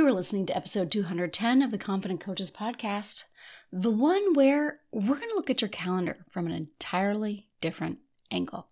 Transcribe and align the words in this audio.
You 0.00 0.06
are 0.06 0.12
listening 0.12 0.46
to 0.46 0.56
episode 0.56 0.90
210 0.90 1.60
of 1.60 1.72
the 1.72 1.76
Confident 1.76 2.20
Coaches 2.20 2.50
podcast, 2.50 3.24
the 3.70 3.90
one 3.90 4.32
where 4.32 4.80
we're 4.92 5.16
going 5.16 5.28
to 5.28 5.34
look 5.34 5.50
at 5.50 5.60
your 5.60 5.68
calendar 5.68 6.24
from 6.30 6.46
an 6.46 6.52
entirely 6.52 7.48
different 7.60 7.98
angle. 8.30 8.68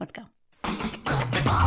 Let's 0.00 0.10
go. 0.10 0.22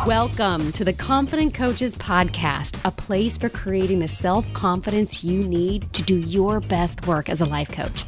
Welcome 0.08 0.72
to 0.72 0.84
the 0.84 0.94
Confident 0.94 1.54
Coaches 1.54 1.96
Podcast, 1.96 2.84
a 2.86 2.90
place 2.90 3.38
for 3.38 3.50
creating 3.50 4.00
the 4.00 4.08
self 4.08 4.52
confidence 4.54 5.24
you 5.24 5.44
need 5.44 5.94
to 5.94 6.02
do 6.02 6.18
your 6.18 6.60
best 6.60 7.06
work 7.06 7.30
as 7.30 7.42
a 7.42 7.46
life 7.46 7.72
coach. 7.72 8.06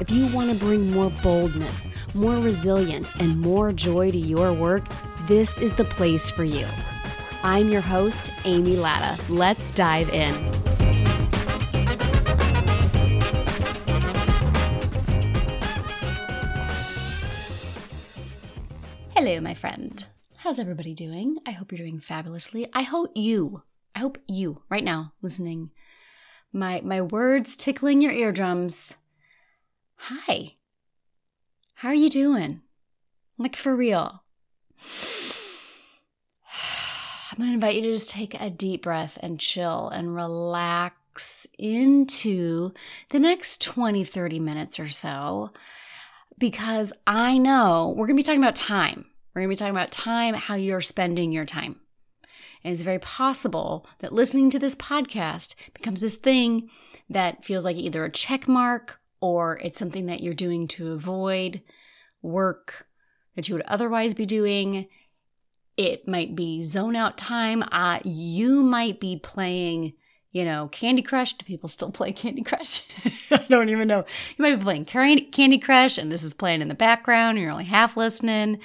If 0.00 0.10
you 0.10 0.26
want 0.34 0.50
to 0.50 0.56
bring 0.56 0.92
more 0.92 1.10
boldness, 1.22 1.86
more 2.14 2.34
resilience, 2.38 3.14
and 3.20 3.40
more 3.40 3.72
joy 3.72 4.10
to 4.10 4.18
your 4.18 4.52
work, 4.52 4.82
this 5.28 5.56
is 5.56 5.72
the 5.74 5.84
place 5.84 6.32
for 6.32 6.42
you. 6.42 6.66
I'm 7.44 7.68
your 7.68 7.80
host, 7.80 8.32
Amy 8.44 8.76
Latta. 8.76 9.20
Let's 9.32 9.70
dive 9.70 10.08
in. 10.10 10.34
Hello, 19.14 19.40
my 19.40 19.54
friend. 19.54 20.04
How's 20.36 20.58
everybody 20.58 20.94
doing? 20.94 21.38
I 21.46 21.52
hope 21.52 21.70
you're 21.70 21.78
doing 21.78 22.00
fabulously. 22.00 22.66
I 22.72 22.82
hope 22.82 23.12
you, 23.14 23.62
I 23.94 24.00
hope 24.00 24.18
you 24.26 24.62
right 24.68 24.84
now 24.84 25.12
listening, 25.22 25.70
my 26.52 26.80
my 26.84 27.02
words 27.02 27.56
tickling 27.56 28.00
your 28.00 28.12
eardrums. 28.12 28.96
Hi. 29.96 30.56
How 31.74 31.90
are 31.90 31.94
you 31.94 32.08
doing? 32.08 32.62
Like 33.38 33.54
for 33.54 33.76
real. 33.76 34.24
I'm 37.38 37.44
going 37.44 37.50
to 37.50 37.54
invite 37.54 37.76
you 37.76 37.82
to 37.82 37.92
just 37.92 38.10
take 38.10 38.40
a 38.40 38.50
deep 38.50 38.82
breath 38.82 39.16
and 39.22 39.38
chill 39.38 39.90
and 39.90 40.12
relax 40.12 41.46
into 41.56 42.72
the 43.10 43.20
next 43.20 43.62
20, 43.62 44.02
30 44.02 44.40
minutes 44.40 44.80
or 44.80 44.88
so 44.88 45.52
because 46.36 46.92
I 47.06 47.38
know 47.38 47.94
we're 47.96 48.08
going 48.08 48.16
to 48.16 48.20
be 48.20 48.24
talking 48.24 48.42
about 48.42 48.56
time. 48.56 49.06
We're 49.32 49.42
going 49.42 49.50
to 49.50 49.52
be 49.52 49.56
talking 49.56 49.76
about 49.76 49.92
time, 49.92 50.34
how 50.34 50.56
you're 50.56 50.80
spending 50.80 51.30
your 51.30 51.44
time. 51.44 51.76
And 52.64 52.72
it's 52.72 52.82
very 52.82 52.98
possible 52.98 53.86
that 54.00 54.12
listening 54.12 54.50
to 54.50 54.58
this 54.58 54.74
podcast 54.74 55.54
becomes 55.74 56.00
this 56.00 56.16
thing 56.16 56.68
that 57.08 57.44
feels 57.44 57.64
like 57.64 57.76
either 57.76 58.02
a 58.04 58.10
check 58.10 58.48
mark 58.48 58.98
or 59.20 59.60
it's 59.62 59.78
something 59.78 60.06
that 60.06 60.24
you're 60.24 60.34
doing 60.34 60.66
to 60.68 60.90
avoid 60.90 61.62
work 62.20 62.88
that 63.36 63.48
you 63.48 63.54
would 63.54 63.64
otherwise 63.68 64.12
be 64.12 64.26
doing. 64.26 64.88
It 65.78 66.08
might 66.08 66.34
be 66.34 66.64
zone 66.64 66.96
out 66.96 67.16
time. 67.16 67.62
Uh, 67.70 68.00
you 68.04 68.64
might 68.64 68.98
be 68.98 69.16
playing, 69.16 69.94
you 70.32 70.44
know, 70.44 70.66
Candy 70.72 71.02
Crush. 71.02 71.34
Do 71.34 71.44
people 71.44 71.68
still 71.68 71.92
play 71.92 72.10
Candy 72.10 72.42
Crush? 72.42 72.82
I 73.30 73.46
don't 73.48 73.68
even 73.68 73.86
know. 73.86 74.04
You 74.36 74.42
might 74.42 74.56
be 74.56 74.62
playing 74.64 74.86
Candy 74.86 75.58
Crush 75.58 75.96
and 75.96 76.10
this 76.10 76.24
is 76.24 76.34
playing 76.34 76.62
in 76.62 76.68
the 76.68 76.74
background. 76.74 77.38
You're 77.38 77.52
only 77.52 77.62
half 77.62 77.96
listening. 77.96 78.58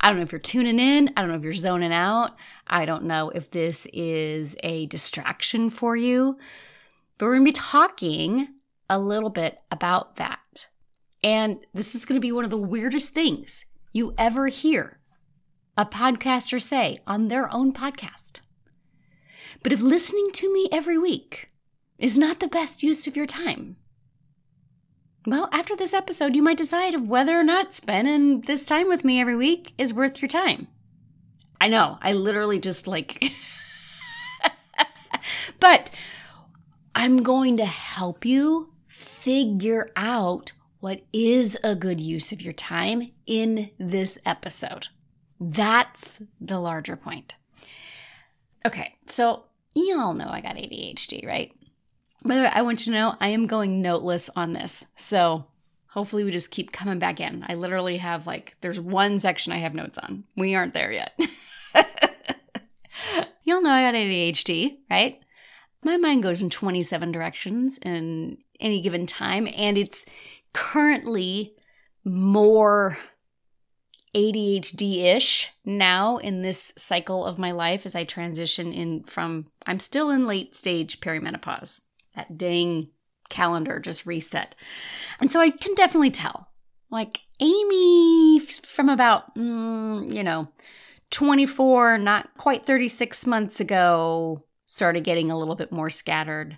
I 0.00 0.08
don't 0.08 0.18
know 0.18 0.22
if 0.22 0.30
you're 0.30 0.38
tuning 0.38 0.78
in. 0.78 1.10
I 1.16 1.20
don't 1.20 1.30
know 1.30 1.36
if 1.36 1.42
you're 1.42 1.52
zoning 1.52 1.92
out. 1.92 2.36
I 2.68 2.84
don't 2.84 3.04
know 3.04 3.30
if 3.30 3.50
this 3.50 3.88
is 3.92 4.54
a 4.62 4.86
distraction 4.86 5.68
for 5.68 5.96
you. 5.96 6.38
But 7.18 7.26
we're 7.26 7.34
going 7.34 7.46
to 7.46 7.48
be 7.48 7.52
talking 7.52 8.48
a 8.88 9.00
little 9.00 9.30
bit 9.30 9.58
about 9.72 10.14
that. 10.16 10.68
And 11.24 11.66
this 11.74 11.96
is 11.96 12.04
going 12.04 12.20
to 12.20 12.24
be 12.24 12.30
one 12.30 12.44
of 12.44 12.50
the 12.50 12.56
weirdest 12.56 13.14
things 13.14 13.64
you 13.92 14.14
ever 14.16 14.46
hear 14.46 14.95
a 15.76 15.84
podcaster 15.84 16.60
say 16.60 16.96
on 17.06 17.28
their 17.28 17.52
own 17.52 17.72
podcast. 17.72 18.40
But 19.62 19.72
if 19.72 19.80
listening 19.80 20.28
to 20.34 20.52
me 20.52 20.68
every 20.72 20.98
week 20.98 21.50
is 21.98 22.18
not 22.18 22.40
the 22.40 22.48
best 22.48 22.82
use 22.82 23.06
of 23.06 23.16
your 23.16 23.26
time, 23.26 23.76
well, 25.26 25.48
after 25.50 25.74
this 25.74 25.92
episode, 25.92 26.36
you 26.36 26.42
might 26.42 26.56
decide 26.56 26.94
of 26.94 27.08
whether 27.08 27.38
or 27.38 27.42
not 27.42 27.74
spending 27.74 28.42
this 28.42 28.64
time 28.64 28.88
with 28.88 29.04
me 29.04 29.20
every 29.20 29.34
week 29.34 29.74
is 29.76 29.92
worth 29.92 30.22
your 30.22 30.28
time. 30.28 30.68
I 31.60 31.68
know, 31.68 31.98
I 32.00 32.12
literally 32.12 32.60
just 32.60 32.86
like. 32.86 33.32
but 35.60 35.90
I'm 36.94 37.16
going 37.18 37.56
to 37.56 37.64
help 37.64 38.24
you 38.24 38.72
figure 38.86 39.90
out 39.96 40.52
what 40.78 41.02
is 41.12 41.58
a 41.64 41.74
good 41.74 42.00
use 42.00 42.30
of 42.30 42.40
your 42.40 42.52
time 42.52 43.08
in 43.26 43.70
this 43.78 44.18
episode. 44.24 44.86
That's 45.40 46.22
the 46.40 46.58
larger 46.58 46.96
point. 46.96 47.34
Okay, 48.64 48.94
so 49.06 49.44
you 49.74 49.98
all 49.98 50.14
know 50.14 50.28
I 50.28 50.40
got 50.40 50.56
ADHD, 50.56 51.26
right? 51.26 51.52
By 52.24 52.36
the 52.36 52.40
way, 52.42 52.50
I 52.52 52.62
want 52.62 52.86
you 52.86 52.92
to 52.92 52.98
know 52.98 53.14
I 53.20 53.28
am 53.28 53.46
going 53.46 53.82
noteless 53.82 54.30
on 54.34 54.52
this. 54.52 54.86
So 54.96 55.46
hopefully 55.88 56.24
we 56.24 56.30
just 56.30 56.50
keep 56.50 56.72
coming 56.72 56.98
back 56.98 57.20
in. 57.20 57.44
I 57.48 57.54
literally 57.54 57.98
have 57.98 58.26
like, 58.26 58.56
there's 58.60 58.80
one 58.80 59.18
section 59.18 59.52
I 59.52 59.58
have 59.58 59.74
notes 59.74 59.98
on. 59.98 60.24
We 60.36 60.54
aren't 60.54 60.74
there 60.74 60.90
yet. 60.90 61.12
y'all 63.44 63.62
know 63.62 63.70
I 63.70 63.90
got 63.90 63.94
ADHD, 63.94 64.78
right? 64.90 65.20
My 65.84 65.96
mind 65.96 66.22
goes 66.22 66.42
in 66.42 66.50
27 66.50 67.12
directions 67.12 67.78
in 67.78 68.38
any 68.58 68.80
given 68.80 69.06
time, 69.06 69.46
and 69.56 69.78
it's 69.78 70.04
currently 70.52 71.54
more 72.04 72.98
ADHD 74.14 75.04
ish 75.04 75.52
now 75.64 76.16
in 76.18 76.42
this 76.42 76.72
cycle 76.76 77.24
of 77.24 77.38
my 77.38 77.50
life 77.50 77.84
as 77.84 77.94
I 77.94 78.04
transition 78.04 78.72
in 78.72 79.04
from, 79.04 79.46
I'm 79.66 79.80
still 79.80 80.10
in 80.10 80.26
late 80.26 80.56
stage 80.56 81.00
perimenopause. 81.00 81.82
That 82.14 82.38
dang 82.38 82.88
calendar 83.28 83.80
just 83.80 84.06
reset. 84.06 84.54
And 85.20 85.30
so 85.30 85.40
I 85.40 85.50
can 85.50 85.74
definitely 85.74 86.10
tell. 86.10 86.48
Like 86.90 87.20
Amy 87.40 88.40
from 88.40 88.88
about, 88.88 89.34
mm, 89.34 90.14
you 90.14 90.22
know, 90.22 90.48
24, 91.10 91.98
not 91.98 92.30
quite 92.36 92.64
36 92.64 93.26
months 93.26 93.60
ago, 93.60 94.44
started 94.66 95.04
getting 95.04 95.30
a 95.30 95.38
little 95.38 95.54
bit 95.56 95.72
more 95.72 95.90
scattered. 95.90 96.56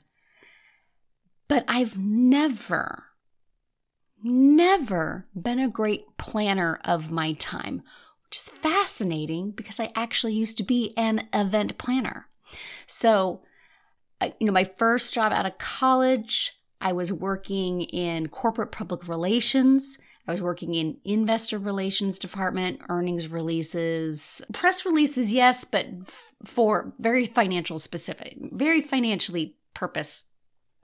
But 1.49 1.65
I've 1.67 1.99
never, 1.99 3.05
never 4.23 5.27
been 5.35 5.59
a 5.59 5.69
great 5.69 6.17
planner 6.17 6.79
of 6.85 7.11
my 7.11 7.33
time, 7.35 7.83
which 8.25 8.37
is 8.37 8.49
fascinating 8.49 9.51
because 9.51 9.81
I 9.81 9.93
actually 9.95 10.35
used 10.35 10.57
to 10.59 10.65
be 10.65 10.93
an 10.97 11.29
event 11.33 11.79
planner. 11.79 12.29
So, 12.87 13.43
you 14.23 14.47
know, 14.47 14.53
my 14.53 14.65
first 14.65 15.15
job 15.15 15.33
out 15.33 15.47
of 15.47 15.59
college, 15.59 16.59
I 16.81 16.93
was 16.93 17.13
working 17.13 17.83
in 17.83 18.29
corporate 18.29 18.73
public 18.73 19.09
relations. 19.09 19.99
I 20.27 20.33
was 20.33 20.43
working 20.43 20.75
in 20.75 20.99
investor 21.05 21.59
relations 21.59 22.19
department, 22.19 22.83
earnings 22.89 23.29
releases, 23.29 24.43
press 24.53 24.85
releases, 24.85 25.33
yes, 25.33 25.65
but 25.65 25.87
for 26.45 26.93
very 26.99 27.27
financial 27.27 27.79
specific, 27.79 28.37
very 28.53 28.83
financially 28.83 29.57
purpose 29.73 30.27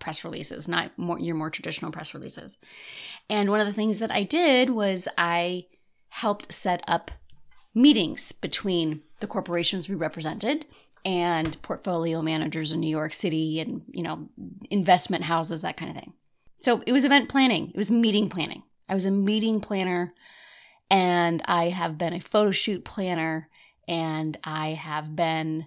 press 0.04 0.22
releases, 0.22 0.69
not 0.69 0.97
more 0.98 1.19
your 1.19 1.34
more 1.34 1.50
traditional 1.50 1.91
press 1.91 2.15
releases. 2.15 2.59
And 3.31 3.50
one 3.50 3.60
of 3.60 3.66
the 3.66 3.72
things 3.72 3.98
that 3.98 4.12
I 4.12 4.22
did 4.22 4.70
was 4.70 5.09
I 5.16 5.66
helped 6.10 6.53
set 6.53 6.84
up 6.87 7.10
meetings 7.75 8.31
between 8.31 9.03
the 9.20 9.26
corporations 9.26 9.88
we 9.88 9.94
represented 9.94 10.66
and 11.06 11.60
portfolio 11.62 12.20
managers 12.20 12.70
in 12.70 12.81
New 12.81 12.88
York 12.88 13.14
City 13.14 13.60
and, 13.60 13.82
you 13.91 14.03
know, 14.03 14.28
investment 14.70 15.25
houses, 15.25 15.62
that 15.62 15.78
kind 15.78 15.91
of 15.91 15.97
thing. 15.97 16.12
So 16.60 16.82
it 16.87 16.93
was 16.93 17.04
event 17.04 17.28
planning, 17.31 17.70
it 17.70 17.76
was 17.76 17.91
meeting 17.91 18.28
planning. 18.28 18.62
I 18.88 18.94
was 18.94 19.06
a 19.06 19.10
meeting 19.10 19.60
planner 19.60 20.14
and 20.91 21.43
I 21.47 21.70
have 21.70 21.97
been 21.97 22.12
a 22.12 22.20
photo 22.20 22.50
shoot 22.50 22.84
planner 22.84 23.48
and 23.88 24.37
I 24.44 24.69
have 24.69 25.16
been, 25.16 25.66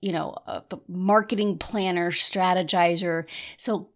you 0.00 0.12
know, 0.12 0.34
a 0.46 0.62
marketing 0.88 1.58
planner, 1.58 2.10
strategizer. 2.10 3.26
So 3.56 3.90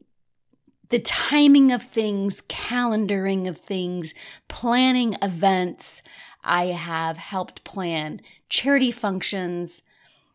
the 0.91 0.99
timing 1.01 1.73
of 1.73 1.83
things, 1.83 2.43
calendaring 2.43 3.49
of 3.49 3.59
things, 3.59 4.15
planning 4.49 5.17
events. 5.23 6.03
I 6.43 6.67
have 6.67 7.17
helped 7.17 7.65
plan 7.65 8.21
charity 8.51 8.91
functions. 8.91 9.83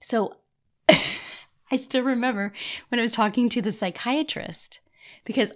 So 0.02 0.38
I 0.90 1.76
still 1.76 2.04
remember 2.04 2.52
when 2.90 3.00
I 3.00 3.04
was 3.04 3.14
talking 3.14 3.48
to 3.50 3.62
the 3.62 3.72
psychiatrist 3.72 4.80
because 5.24 5.52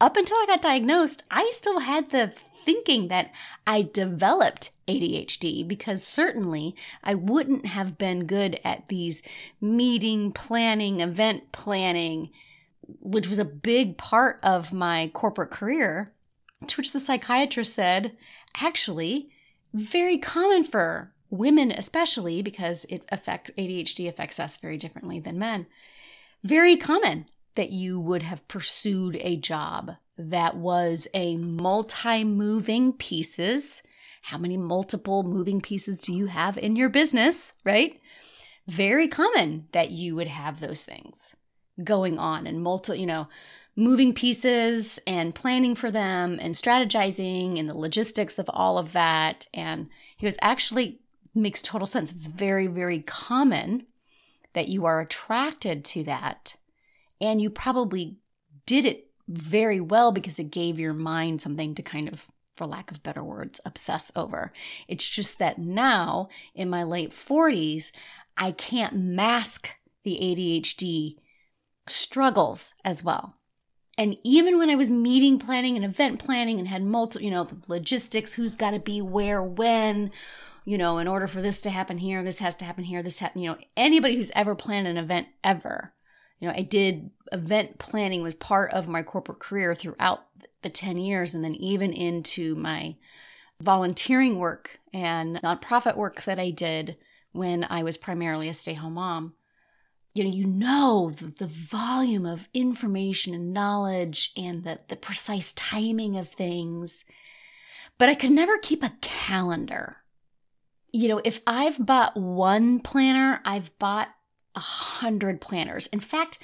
up 0.00 0.16
until 0.16 0.38
I 0.38 0.46
got 0.46 0.62
diagnosed, 0.62 1.22
I 1.30 1.50
still 1.52 1.80
had 1.80 2.10
the 2.10 2.32
thinking 2.64 3.08
that 3.08 3.32
I 3.66 3.82
developed 3.82 4.70
ADHD 4.88 5.66
because 5.66 6.02
certainly 6.02 6.74
I 7.04 7.14
wouldn't 7.14 7.66
have 7.66 7.98
been 7.98 8.26
good 8.26 8.58
at 8.64 8.88
these 8.88 9.22
meeting 9.60 10.32
planning, 10.32 11.00
event 11.00 11.52
planning, 11.52 12.30
which 13.00 13.28
was 13.28 13.38
a 13.38 13.44
big 13.44 13.98
part 13.98 14.40
of 14.42 14.72
my 14.72 15.10
corporate 15.14 15.50
career. 15.50 16.12
To 16.66 16.76
which 16.76 16.92
the 16.92 16.98
psychiatrist 16.98 17.72
said, 17.72 18.16
actually, 18.60 19.30
very 19.72 20.18
common 20.18 20.64
for 20.64 21.12
women, 21.30 21.70
especially 21.70 22.42
because 22.42 22.84
it 22.88 23.04
affects 23.10 23.52
ADHD 23.56 24.08
affects 24.08 24.40
us 24.40 24.56
very 24.56 24.76
differently 24.76 25.20
than 25.20 25.38
men. 25.38 25.66
very 26.42 26.76
common 26.76 27.26
that 27.54 27.70
you 27.70 27.98
would 27.98 28.22
have 28.22 28.46
pursued 28.46 29.16
a 29.16 29.36
job 29.36 29.96
that 30.16 30.56
was 30.56 31.08
a 31.12 31.36
multi 31.36 32.22
moving 32.22 32.92
pieces. 32.92 33.82
How 34.28 34.36
many 34.36 34.58
multiple 34.58 35.22
moving 35.22 35.62
pieces 35.62 36.02
do 36.02 36.14
you 36.14 36.26
have 36.26 36.58
in 36.58 36.76
your 36.76 36.90
business, 36.90 37.54
right? 37.64 37.98
Very 38.66 39.08
common 39.08 39.68
that 39.72 39.90
you 39.90 40.14
would 40.16 40.28
have 40.28 40.60
those 40.60 40.84
things 40.84 41.34
going 41.82 42.18
on 42.18 42.46
and 42.46 42.62
multi, 42.62 43.00
you 43.00 43.06
know, 43.06 43.28
moving 43.74 44.12
pieces 44.12 44.98
and 45.06 45.34
planning 45.34 45.74
for 45.74 45.90
them 45.90 46.38
and 46.42 46.54
strategizing 46.54 47.58
and 47.58 47.70
the 47.70 47.78
logistics 47.78 48.38
of 48.38 48.50
all 48.52 48.76
of 48.76 48.92
that. 48.92 49.46
And 49.54 49.88
he 50.18 50.26
was 50.26 50.36
actually 50.42 51.00
makes 51.34 51.62
total 51.62 51.86
sense. 51.86 52.12
It's 52.12 52.26
very, 52.26 52.66
very 52.66 52.98
common 52.98 53.86
that 54.52 54.68
you 54.68 54.84
are 54.84 55.00
attracted 55.00 55.86
to 55.86 56.04
that 56.04 56.54
and 57.18 57.40
you 57.40 57.48
probably 57.48 58.18
did 58.66 58.84
it 58.84 59.06
very 59.26 59.80
well 59.80 60.12
because 60.12 60.38
it 60.38 60.50
gave 60.50 60.78
your 60.78 60.92
mind 60.92 61.40
something 61.40 61.74
to 61.76 61.82
kind 61.82 62.08
of, 62.08 62.26
for 62.58 62.66
lack 62.66 62.90
of 62.90 63.02
better 63.02 63.22
words, 63.22 63.60
obsess 63.64 64.10
over. 64.16 64.52
It's 64.88 65.08
just 65.08 65.38
that 65.38 65.58
now 65.58 66.28
in 66.54 66.68
my 66.68 66.82
late 66.82 67.12
40s, 67.12 67.92
I 68.36 68.50
can't 68.50 68.96
mask 68.96 69.76
the 70.02 70.18
ADHD 70.20 71.16
struggles 71.86 72.74
as 72.84 73.02
well. 73.02 73.36
And 73.96 74.16
even 74.22 74.58
when 74.58 74.70
I 74.70 74.74
was 74.74 74.90
meeting 74.90 75.38
planning 75.38 75.76
and 75.76 75.84
event 75.84 76.18
planning 76.18 76.58
and 76.58 76.68
had 76.68 76.82
multiple, 76.82 77.24
you 77.24 77.30
know, 77.30 77.48
logistics, 77.68 78.34
who's 78.34 78.54
got 78.54 78.72
to 78.72 78.78
be 78.78 79.00
where, 79.00 79.42
when, 79.42 80.12
you 80.64 80.78
know, 80.78 80.98
in 80.98 81.08
order 81.08 81.26
for 81.26 81.40
this 81.40 81.60
to 81.62 81.70
happen 81.70 81.98
here, 81.98 82.22
this 82.22 82.38
has 82.38 82.54
to 82.56 82.64
happen 82.64 82.84
here, 82.84 83.02
this 83.02 83.18
happen, 83.20 83.40
you 83.40 83.50
know, 83.50 83.58
anybody 83.76 84.16
who's 84.16 84.30
ever 84.34 84.54
planned 84.54 84.86
an 84.86 84.96
event 84.96 85.28
ever 85.42 85.94
you 86.38 86.48
know, 86.48 86.54
I 86.54 86.62
did 86.62 87.10
event 87.32 87.78
planning 87.78 88.22
was 88.22 88.34
part 88.34 88.72
of 88.72 88.88
my 88.88 89.02
corporate 89.02 89.38
career 89.38 89.74
throughout 89.74 90.24
the 90.62 90.70
10 90.70 90.96
years 90.98 91.34
and 91.34 91.44
then 91.44 91.54
even 91.54 91.92
into 91.92 92.54
my 92.54 92.96
volunteering 93.60 94.38
work 94.38 94.78
and 94.92 95.36
nonprofit 95.42 95.96
work 95.96 96.22
that 96.24 96.38
I 96.38 96.50
did 96.50 96.96
when 97.32 97.66
I 97.68 97.82
was 97.82 97.96
primarily 97.96 98.48
a 98.48 98.54
stay-home 98.54 98.94
mom. 98.94 99.34
You 100.14 100.24
know, 100.24 100.30
you 100.30 100.46
know 100.46 101.10
the, 101.10 101.26
the 101.26 101.46
volume 101.46 102.24
of 102.24 102.48
information 102.54 103.34
and 103.34 103.52
knowledge 103.52 104.32
and 104.36 104.64
the, 104.64 104.78
the 104.88 104.96
precise 104.96 105.52
timing 105.52 106.16
of 106.16 106.28
things. 106.28 107.04
But 107.98 108.08
I 108.08 108.14
could 108.14 108.30
never 108.30 108.58
keep 108.58 108.82
a 108.82 108.96
calendar. 109.00 109.98
You 110.92 111.08
know, 111.08 111.20
if 111.24 111.40
I've 111.46 111.84
bought 111.84 112.16
one 112.16 112.80
planner, 112.80 113.40
I've 113.44 113.76
bought 113.78 114.08
a 114.54 114.60
hundred 114.60 115.40
planners. 115.40 115.86
In 115.88 116.00
fact, 116.00 116.38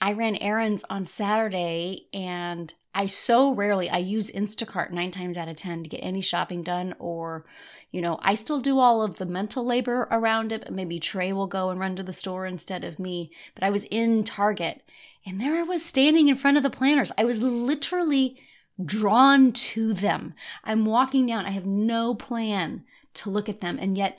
I 0.00 0.12
ran 0.12 0.36
errands 0.36 0.84
on 0.88 1.04
Saturday 1.04 2.06
and 2.12 2.72
I 2.94 3.06
so 3.06 3.54
rarely 3.54 3.88
I 3.88 3.98
use 3.98 4.30
Instacart 4.30 4.90
9 4.90 5.10
times 5.10 5.36
out 5.36 5.48
of 5.48 5.56
10 5.56 5.84
to 5.84 5.88
get 5.88 5.98
any 5.98 6.20
shopping 6.20 6.62
done 6.62 6.94
or 6.98 7.44
you 7.92 8.00
know, 8.00 8.20
I 8.22 8.36
still 8.36 8.60
do 8.60 8.78
all 8.78 9.02
of 9.02 9.16
the 9.16 9.26
mental 9.26 9.64
labor 9.64 10.06
around 10.12 10.52
it, 10.52 10.62
but 10.62 10.72
maybe 10.72 11.00
Trey 11.00 11.32
will 11.32 11.48
go 11.48 11.70
and 11.70 11.80
run 11.80 11.96
to 11.96 12.04
the 12.04 12.12
store 12.12 12.46
instead 12.46 12.84
of 12.84 13.00
me. 13.00 13.32
But 13.54 13.64
I 13.64 13.70
was 13.70 13.84
in 13.86 14.22
Target 14.22 14.82
and 15.26 15.40
there 15.40 15.58
I 15.58 15.64
was 15.64 15.84
standing 15.84 16.28
in 16.28 16.36
front 16.36 16.56
of 16.56 16.62
the 16.62 16.70
planners. 16.70 17.10
I 17.18 17.24
was 17.24 17.42
literally 17.42 18.40
drawn 18.82 19.52
to 19.52 19.92
them. 19.92 20.34
I'm 20.62 20.86
walking 20.86 21.26
down, 21.26 21.46
I 21.46 21.50
have 21.50 21.66
no 21.66 22.14
plan 22.14 22.84
to 23.14 23.30
look 23.30 23.48
at 23.48 23.60
them 23.60 23.76
and 23.80 23.98
yet 23.98 24.16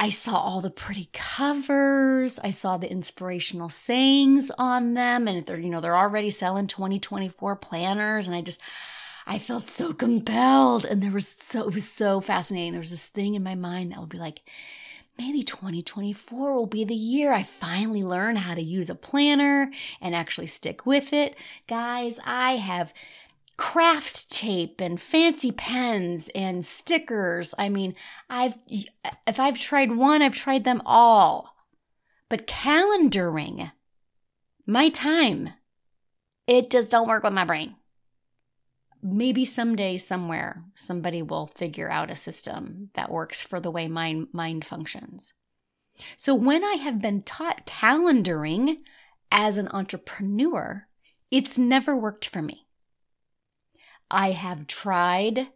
I 0.00 0.08
saw 0.08 0.36
all 0.36 0.62
the 0.62 0.70
pretty 0.70 1.10
covers. 1.12 2.38
I 2.42 2.52
saw 2.52 2.78
the 2.78 2.90
inspirational 2.90 3.68
sayings 3.68 4.50
on 4.56 4.94
them. 4.94 5.28
And 5.28 5.44
they're, 5.44 5.60
you 5.60 5.68
know, 5.68 5.82
they're 5.82 5.94
already 5.94 6.30
selling 6.30 6.68
2024 6.68 7.56
planners. 7.56 8.26
And 8.26 8.34
I 8.34 8.40
just, 8.40 8.62
I 9.26 9.38
felt 9.38 9.68
so 9.68 9.92
compelled. 9.92 10.86
And 10.86 11.02
there 11.02 11.10
was 11.12 11.28
so, 11.28 11.68
it 11.68 11.74
was 11.74 11.86
so 11.86 12.22
fascinating. 12.22 12.72
There 12.72 12.80
was 12.80 12.88
this 12.88 13.08
thing 13.08 13.34
in 13.34 13.42
my 13.42 13.54
mind 13.54 13.92
that 13.92 14.00
would 14.00 14.08
be 14.08 14.16
like, 14.16 14.40
maybe 15.18 15.42
2024 15.42 16.54
will 16.54 16.64
be 16.64 16.84
the 16.84 16.94
year 16.94 17.30
I 17.34 17.42
finally 17.42 18.02
learn 18.02 18.36
how 18.36 18.54
to 18.54 18.62
use 18.62 18.88
a 18.88 18.94
planner 18.94 19.70
and 20.00 20.14
actually 20.14 20.46
stick 20.46 20.86
with 20.86 21.12
it. 21.12 21.36
Guys, 21.68 22.18
I 22.24 22.56
have 22.56 22.94
craft 23.60 24.30
tape 24.30 24.80
and 24.80 24.98
fancy 24.98 25.52
pens 25.52 26.30
and 26.34 26.64
stickers. 26.64 27.54
I 27.58 27.68
mean, 27.68 27.94
I've 28.30 28.56
if 28.66 29.38
I've 29.38 29.60
tried 29.60 29.92
one, 29.92 30.22
I've 30.22 30.34
tried 30.34 30.64
them 30.64 30.80
all. 30.86 31.54
But 32.30 32.46
calendaring 32.46 33.70
my 34.66 34.88
time, 34.88 35.50
it 36.46 36.70
just 36.70 36.90
don't 36.90 37.06
work 37.06 37.22
with 37.22 37.34
my 37.34 37.44
brain. 37.44 37.76
Maybe 39.02 39.44
someday 39.44 39.98
somewhere 39.98 40.64
somebody 40.74 41.20
will 41.20 41.48
figure 41.48 41.90
out 41.90 42.10
a 42.10 42.16
system 42.16 42.88
that 42.94 43.12
works 43.12 43.42
for 43.42 43.60
the 43.60 43.70
way 43.70 43.88
my 43.88 44.22
mind 44.32 44.64
functions. 44.64 45.34
So 46.16 46.34
when 46.34 46.64
I 46.64 46.76
have 46.76 47.02
been 47.02 47.22
taught 47.24 47.66
calendaring 47.66 48.78
as 49.30 49.58
an 49.58 49.68
entrepreneur, 49.68 50.86
it's 51.30 51.58
never 51.58 51.94
worked 51.94 52.26
for 52.26 52.40
me. 52.40 52.66
I 54.10 54.32
have 54.32 54.66
tried 54.66 55.48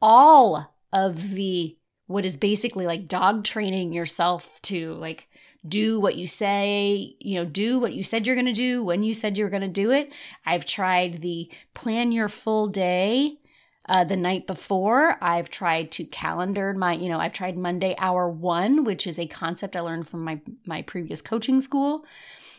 all 0.00 0.74
of 0.92 1.32
the 1.32 1.76
what 2.06 2.24
is 2.24 2.38
basically 2.38 2.86
like 2.86 3.06
dog 3.06 3.44
training 3.44 3.92
yourself 3.92 4.60
to 4.62 4.94
like 4.94 5.28
do 5.66 6.00
what 6.00 6.16
you 6.16 6.26
say, 6.26 7.16
you 7.20 7.34
know, 7.34 7.44
do 7.44 7.78
what 7.78 7.92
you 7.92 8.02
said 8.02 8.26
you're 8.26 8.36
going 8.36 8.46
to 8.46 8.52
do 8.52 8.82
when 8.82 9.02
you 9.02 9.12
said 9.12 9.36
you're 9.36 9.50
going 9.50 9.60
to 9.60 9.68
do 9.68 9.90
it. 9.90 10.10
I've 10.46 10.64
tried 10.64 11.20
the 11.20 11.50
plan 11.74 12.12
your 12.12 12.28
full 12.28 12.68
day 12.68 13.38
uh, 13.86 14.04
the 14.04 14.16
night 14.16 14.46
before. 14.46 15.18
I've 15.20 15.50
tried 15.50 15.90
to 15.92 16.04
calendar 16.04 16.72
my, 16.72 16.94
you 16.94 17.08
know, 17.08 17.18
I've 17.18 17.32
tried 17.34 17.58
Monday 17.58 17.94
hour 17.98 18.28
one, 18.28 18.84
which 18.84 19.06
is 19.06 19.18
a 19.18 19.26
concept 19.26 19.76
I 19.76 19.80
learned 19.80 20.08
from 20.08 20.24
my 20.24 20.40
my 20.64 20.82
previous 20.82 21.20
coaching 21.20 21.60
school 21.60 22.06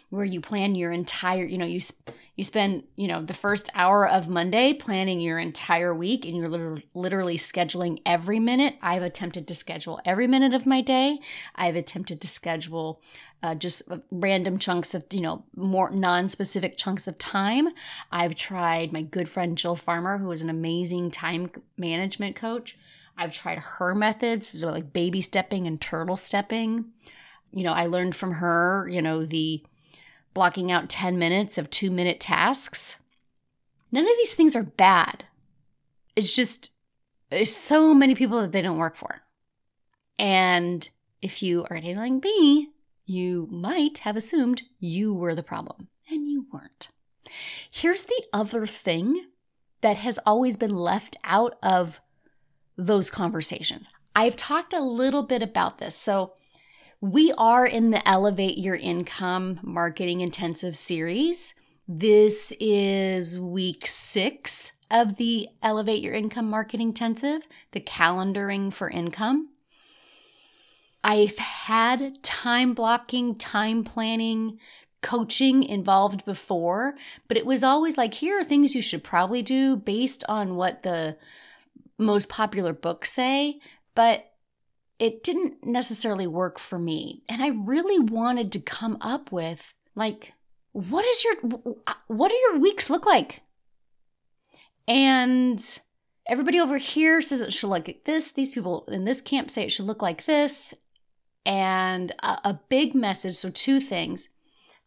where 0.09 0.25
you 0.25 0.41
plan 0.41 0.75
your 0.75 0.91
entire, 0.91 1.45
you 1.45 1.57
know, 1.57 1.65
you 1.65 1.79
you 2.35 2.45
spend, 2.45 2.83
you 2.95 3.09
know, 3.09 3.21
the 3.21 3.33
first 3.33 3.69
hour 3.75 4.07
of 4.07 4.29
Monday 4.29 4.73
planning 4.73 5.19
your 5.19 5.37
entire 5.37 5.93
week 5.93 6.25
and 6.25 6.37
you're 6.37 6.79
literally 6.93 7.35
scheduling 7.35 7.99
every 8.05 8.39
minute. 8.39 8.75
I've 8.81 9.03
attempted 9.03 9.45
to 9.49 9.53
schedule 9.53 9.99
every 10.05 10.25
minute 10.25 10.53
of 10.53 10.65
my 10.65 10.79
day. 10.79 11.19
I've 11.53 11.75
attempted 11.75 12.21
to 12.21 12.27
schedule 12.27 13.01
uh, 13.43 13.55
just 13.55 13.81
random 14.09 14.57
chunks 14.57 14.93
of, 14.93 15.03
you 15.11 15.19
know, 15.19 15.43
more 15.53 15.91
non-specific 15.91 16.77
chunks 16.77 17.09
of 17.09 17.17
time. 17.17 17.67
I've 18.09 18.35
tried 18.35 18.93
my 18.93 19.01
good 19.01 19.27
friend 19.27 19.57
Jill 19.57 19.75
Farmer, 19.75 20.17
who 20.17 20.31
is 20.31 20.41
an 20.41 20.49
amazing 20.49 21.11
time 21.11 21.51
management 21.77 22.37
coach. 22.37 22.77
I've 23.17 23.33
tried 23.33 23.59
her 23.59 23.93
methods, 23.93 24.63
like 24.63 24.93
baby 24.93 25.19
stepping 25.19 25.67
and 25.67 25.79
turtle 25.79 26.15
stepping. 26.15 26.85
You 27.51 27.63
know, 27.65 27.73
I 27.73 27.87
learned 27.87 28.15
from 28.15 28.31
her, 28.33 28.87
you 28.89 29.01
know, 29.01 29.25
the 29.25 29.61
blocking 30.39 30.71
out 30.71 30.87
10 30.87 31.19
minutes 31.19 31.57
of 31.57 31.69
two 31.69 31.91
minute 31.91 32.17
tasks. 32.21 32.95
None 33.91 34.05
of 34.05 34.15
these 34.15 34.35
things 34.35 34.55
are 34.55 34.63
bad. 34.63 35.25
It's 36.15 36.31
just, 36.31 36.71
there's 37.29 37.53
so 37.53 37.93
many 37.93 38.15
people 38.15 38.39
that 38.39 38.53
they 38.53 38.61
don't 38.61 38.77
work 38.77 38.95
for. 38.95 39.19
And 40.17 40.87
if 41.21 41.43
you 41.43 41.65
are 41.69 41.75
anything 41.75 41.97
like 41.97 42.23
me, 42.23 42.69
you 43.05 43.49
might 43.51 43.97
have 43.97 44.15
assumed 44.15 44.61
you 44.79 45.13
were 45.13 45.35
the 45.35 45.43
problem, 45.43 45.89
and 46.09 46.25
you 46.25 46.45
weren't. 46.53 46.87
Here's 47.69 48.05
the 48.05 48.23
other 48.31 48.65
thing 48.65 49.25
that 49.81 49.97
has 49.97 50.19
always 50.25 50.55
been 50.55 50.73
left 50.73 51.17
out 51.25 51.57
of 51.61 51.99
those 52.77 53.09
conversations. 53.09 53.89
I've 54.15 54.37
talked 54.37 54.71
a 54.71 54.79
little 54.79 55.23
bit 55.23 55.43
about 55.43 55.79
this. 55.79 55.95
So, 55.95 56.35
we 57.01 57.31
are 57.37 57.65
in 57.65 57.91
the 57.91 58.05
Elevate 58.07 58.57
Your 58.57 58.75
Income 58.75 59.61
Marketing 59.63 60.19
Intensive 60.19 60.75
series. 60.75 61.53
This 61.87 62.51
is 62.59 63.39
week 63.39 63.87
six 63.87 64.73
of 64.91 65.15
the 65.15 65.47
Elevate 65.63 66.01
Your 66.01 66.13
Income 66.13 66.49
Marketing 66.49 66.89
Intensive, 66.89 67.47
the 67.71 67.79
calendaring 67.79 68.73
for 68.73 68.89
income. 68.89 69.49
I've 71.01 71.37
had 71.37 72.21
time 72.21 72.73
blocking, 72.73 73.35
time 73.35 73.85
planning, 73.85 74.59
coaching 75.01 75.63
involved 75.63 76.25
before, 76.25 76.95
but 77.29 77.37
it 77.37 77.45
was 77.45 77.63
always 77.63 77.97
like, 77.97 78.15
here 78.15 78.39
are 78.39 78.43
things 78.43 78.75
you 78.75 78.81
should 78.81 79.05
probably 79.05 79.41
do 79.41 79.77
based 79.77 80.25
on 80.27 80.57
what 80.57 80.83
the 80.83 81.15
most 81.97 82.27
popular 82.27 82.73
books 82.73 83.09
say. 83.09 83.61
But 83.95 84.28
it 84.99 85.23
didn't 85.23 85.65
necessarily 85.65 86.27
work 86.27 86.59
for 86.59 86.77
me. 86.77 87.23
And 87.29 87.41
I 87.41 87.49
really 87.49 87.99
wanted 87.99 88.51
to 88.51 88.59
come 88.59 88.97
up 89.01 89.31
with 89.31 89.73
like, 89.95 90.33
what 90.73 91.05
is 91.05 91.23
your, 91.23 91.35
uh, 91.87 91.93
what 92.07 92.29
do 92.29 92.35
your 92.35 92.59
weeks 92.59 92.89
look 92.89 93.05
like? 93.05 93.41
And 94.87 95.79
everybody 96.27 96.59
over 96.59 96.77
here 96.77 97.21
says 97.21 97.41
it 97.41 97.53
should 97.53 97.69
look 97.69 97.87
like 97.87 98.03
this. 98.03 98.31
These 98.31 98.51
people 98.51 98.85
in 98.87 99.05
this 99.05 99.21
camp 99.21 99.49
say 99.49 99.63
it 99.63 99.71
should 99.71 99.85
look 99.85 100.01
like 100.01 100.25
this. 100.25 100.73
And 101.45 102.11
a, 102.21 102.39
a 102.43 102.59
big 102.69 102.93
message. 102.93 103.35
So, 103.35 103.49
two 103.49 103.79
things 103.79 104.29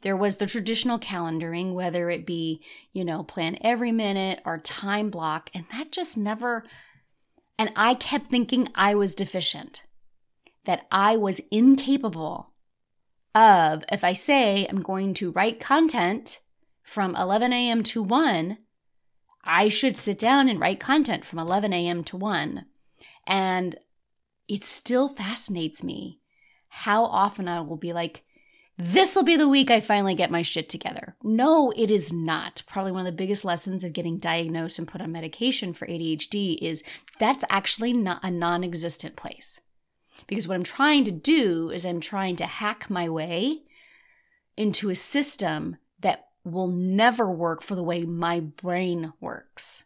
There 0.03 0.17
was 0.17 0.37
the 0.37 0.47
traditional 0.47 0.99
calendaring, 0.99 1.73
whether 1.73 2.11
it 2.11 2.27
be, 2.27 2.63
you 2.93 3.05
know, 3.05 3.23
plan 3.23 3.57
every 3.63 3.93
minute 3.93 4.41
or 4.45 4.59
time 4.59 5.11
block, 5.11 5.51
and 5.55 5.65
that 5.73 5.93
just 5.93 6.19
never. 6.19 6.65
And 7.59 7.73
I 7.77 7.95
kept 7.95 8.27
thinking 8.27 8.69
I 8.75 8.95
was 8.95 9.15
deficient, 9.15 9.85
that 10.65 10.87
I 10.91 11.17
was 11.17 11.41
incapable 11.51 12.53
of, 13.35 13.85
if 13.91 14.05
I 14.05 14.13
say 14.13 14.67
I'm 14.69 14.83
going 14.83 15.15
to 15.15 15.33
write 15.33 15.61
content 15.61 16.41
from 16.83 17.17
11 17.17 17.53
a.m. 17.53 17.83
to 17.85 18.03
1, 18.03 18.59
I 19.45 19.69
should 19.69 19.97
sit 19.97 20.19
down 20.19 20.49
and 20.49 20.61
write 20.61 20.81
content 20.81 21.25
from 21.25 21.39
11 21.39 21.73
a.m. 21.73 22.05
to 22.05 22.17
1. 22.17 22.65
And 23.27 23.77
it 24.49 24.65
still 24.65 25.09
fascinates 25.09 25.83
me 25.83 26.21
how 26.69 27.05
often 27.05 27.49
I 27.49 27.61
will 27.61 27.77
be 27.77 27.93
like, 27.93 28.25
this 28.79 29.15
will 29.15 29.23
be 29.23 29.37
the 29.37 29.49
week 29.49 29.71
I 29.71 29.81
finally 29.81 30.15
get 30.15 30.31
my 30.31 30.43
shit 30.43 30.69
together. 30.69 31.15
No, 31.23 31.73
it 31.77 31.91
is 31.91 32.13
not. 32.13 32.63
Probably 32.67 32.91
one 32.91 33.01
of 33.01 33.07
the 33.07 33.13
biggest 33.13 33.45
lessons 33.45 33.85
of 33.85 33.93
getting 33.93 34.19
diagnosed 34.19 34.79
and 34.79 34.89
put 34.89 35.01
on 35.01 35.13
medication 35.13 35.73
for 35.73 35.87
ADHD 35.87 36.59
is 36.61 36.83
that's 37.19 37.45
actually 37.51 37.93
not 37.93 38.25
a 38.25 38.31
non 38.31 38.65
existent 38.65 39.15
place. 39.15 39.61
Because 40.27 40.47
what 40.47 40.55
I'm 40.55 40.63
trying 40.63 41.05
to 41.05 41.11
do 41.11 41.71
is 41.71 41.85
I'm 41.85 42.01
trying 42.01 42.37
to 42.37 42.47
hack 42.47 42.89
my 42.89 43.09
way 43.09 43.63
into 44.57 44.91
a 44.91 44.95
system 44.95 45.77
that 46.01 46.27
will 46.45 46.69
never 46.69 47.31
work 47.31 47.63
for 47.63 47.75
the 47.75 47.83
way 47.83 48.05
my 48.05 48.41
brain 48.41 49.13
works. 49.21 49.85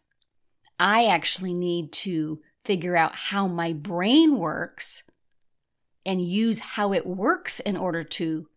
I 0.79 1.05
actually 1.05 1.53
need 1.53 1.91
to 1.93 2.41
figure 2.65 2.95
out 2.95 3.15
how 3.15 3.47
my 3.47 3.73
brain 3.73 4.37
works 4.37 5.09
and 6.05 6.21
use 6.21 6.59
how 6.59 6.93
it 6.93 7.05
works 7.05 7.59
in 7.59 7.75
order 7.75 8.03
to 8.03 8.47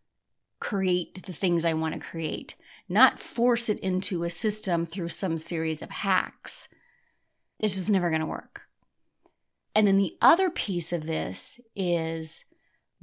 create 0.61 1.23
the 1.25 1.33
things 1.33 1.65
I 1.65 1.73
want 1.73 1.95
to 1.95 2.01
create, 2.01 2.55
not 2.89 3.19
force 3.19 3.69
it 3.69 3.79
into 3.81 4.25
a 4.25 4.31
system 4.31 4.87
through 4.87 5.09
some 5.09 5.37
series 5.37 5.81
of 5.83 5.91
hacks. 5.91 6.69
This 7.59 7.79
is 7.79 7.91
never 7.91 8.11
going 8.11 8.21
to 8.21 8.27
work. 8.27 8.63
And 9.75 9.87
then 9.87 9.97
the 9.97 10.17
other 10.21 10.51
piece 10.51 10.93
of 10.93 11.07
this 11.07 11.61
is 11.77 12.45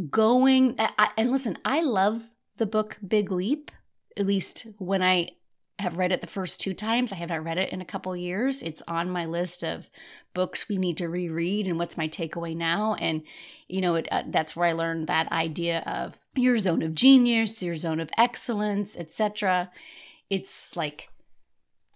going, 0.09 0.77
and 1.17 1.31
listen, 1.31 1.57
I 1.63 1.81
love 1.81 2.31
the 2.57 2.65
book 2.65 2.97
Big 3.05 3.31
Leap, 3.31 3.71
at 4.17 4.25
least 4.25 4.67
when 4.77 5.01
I 5.01 5.29
have 5.79 5.97
read 5.97 6.11
it 6.11 6.21
the 6.21 6.27
first 6.27 6.59
two 6.59 6.73
times. 6.73 7.11
I 7.11 7.17
have 7.17 7.29
not 7.29 7.43
read 7.43 7.59
it 7.59 7.71
in 7.71 7.81
a 7.81 7.85
couple 7.85 8.15
years. 8.15 8.63
It's 8.63 8.81
on 8.87 9.11
my 9.11 9.25
list 9.25 9.63
of 9.63 9.89
books 10.33 10.67
we 10.67 10.77
need 10.77 10.97
to 10.97 11.07
reread 11.07 11.67
and 11.67 11.77
what's 11.77 11.97
my 11.97 12.07
takeaway 12.07 12.55
now. 12.55 12.95
And, 12.95 13.21
you 13.67 13.81
know, 13.81 13.95
it, 13.95 14.07
uh, 14.11 14.23
that's 14.27 14.55
where 14.55 14.69
I 14.69 14.73
learned 14.73 15.07
that 15.07 15.31
idea 15.31 15.83
of 15.85 16.19
your 16.35 16.57
zone 16.57 16.81
of 16.81 16.95
genius, 16.95 17.61
your 17.61 17.75
zone 17.75 17.99
of 17.99 18.09
excellence, 18.17 18.95
etc. 18.97 19.69
It's 20.31 20.75
like 20.75 21.09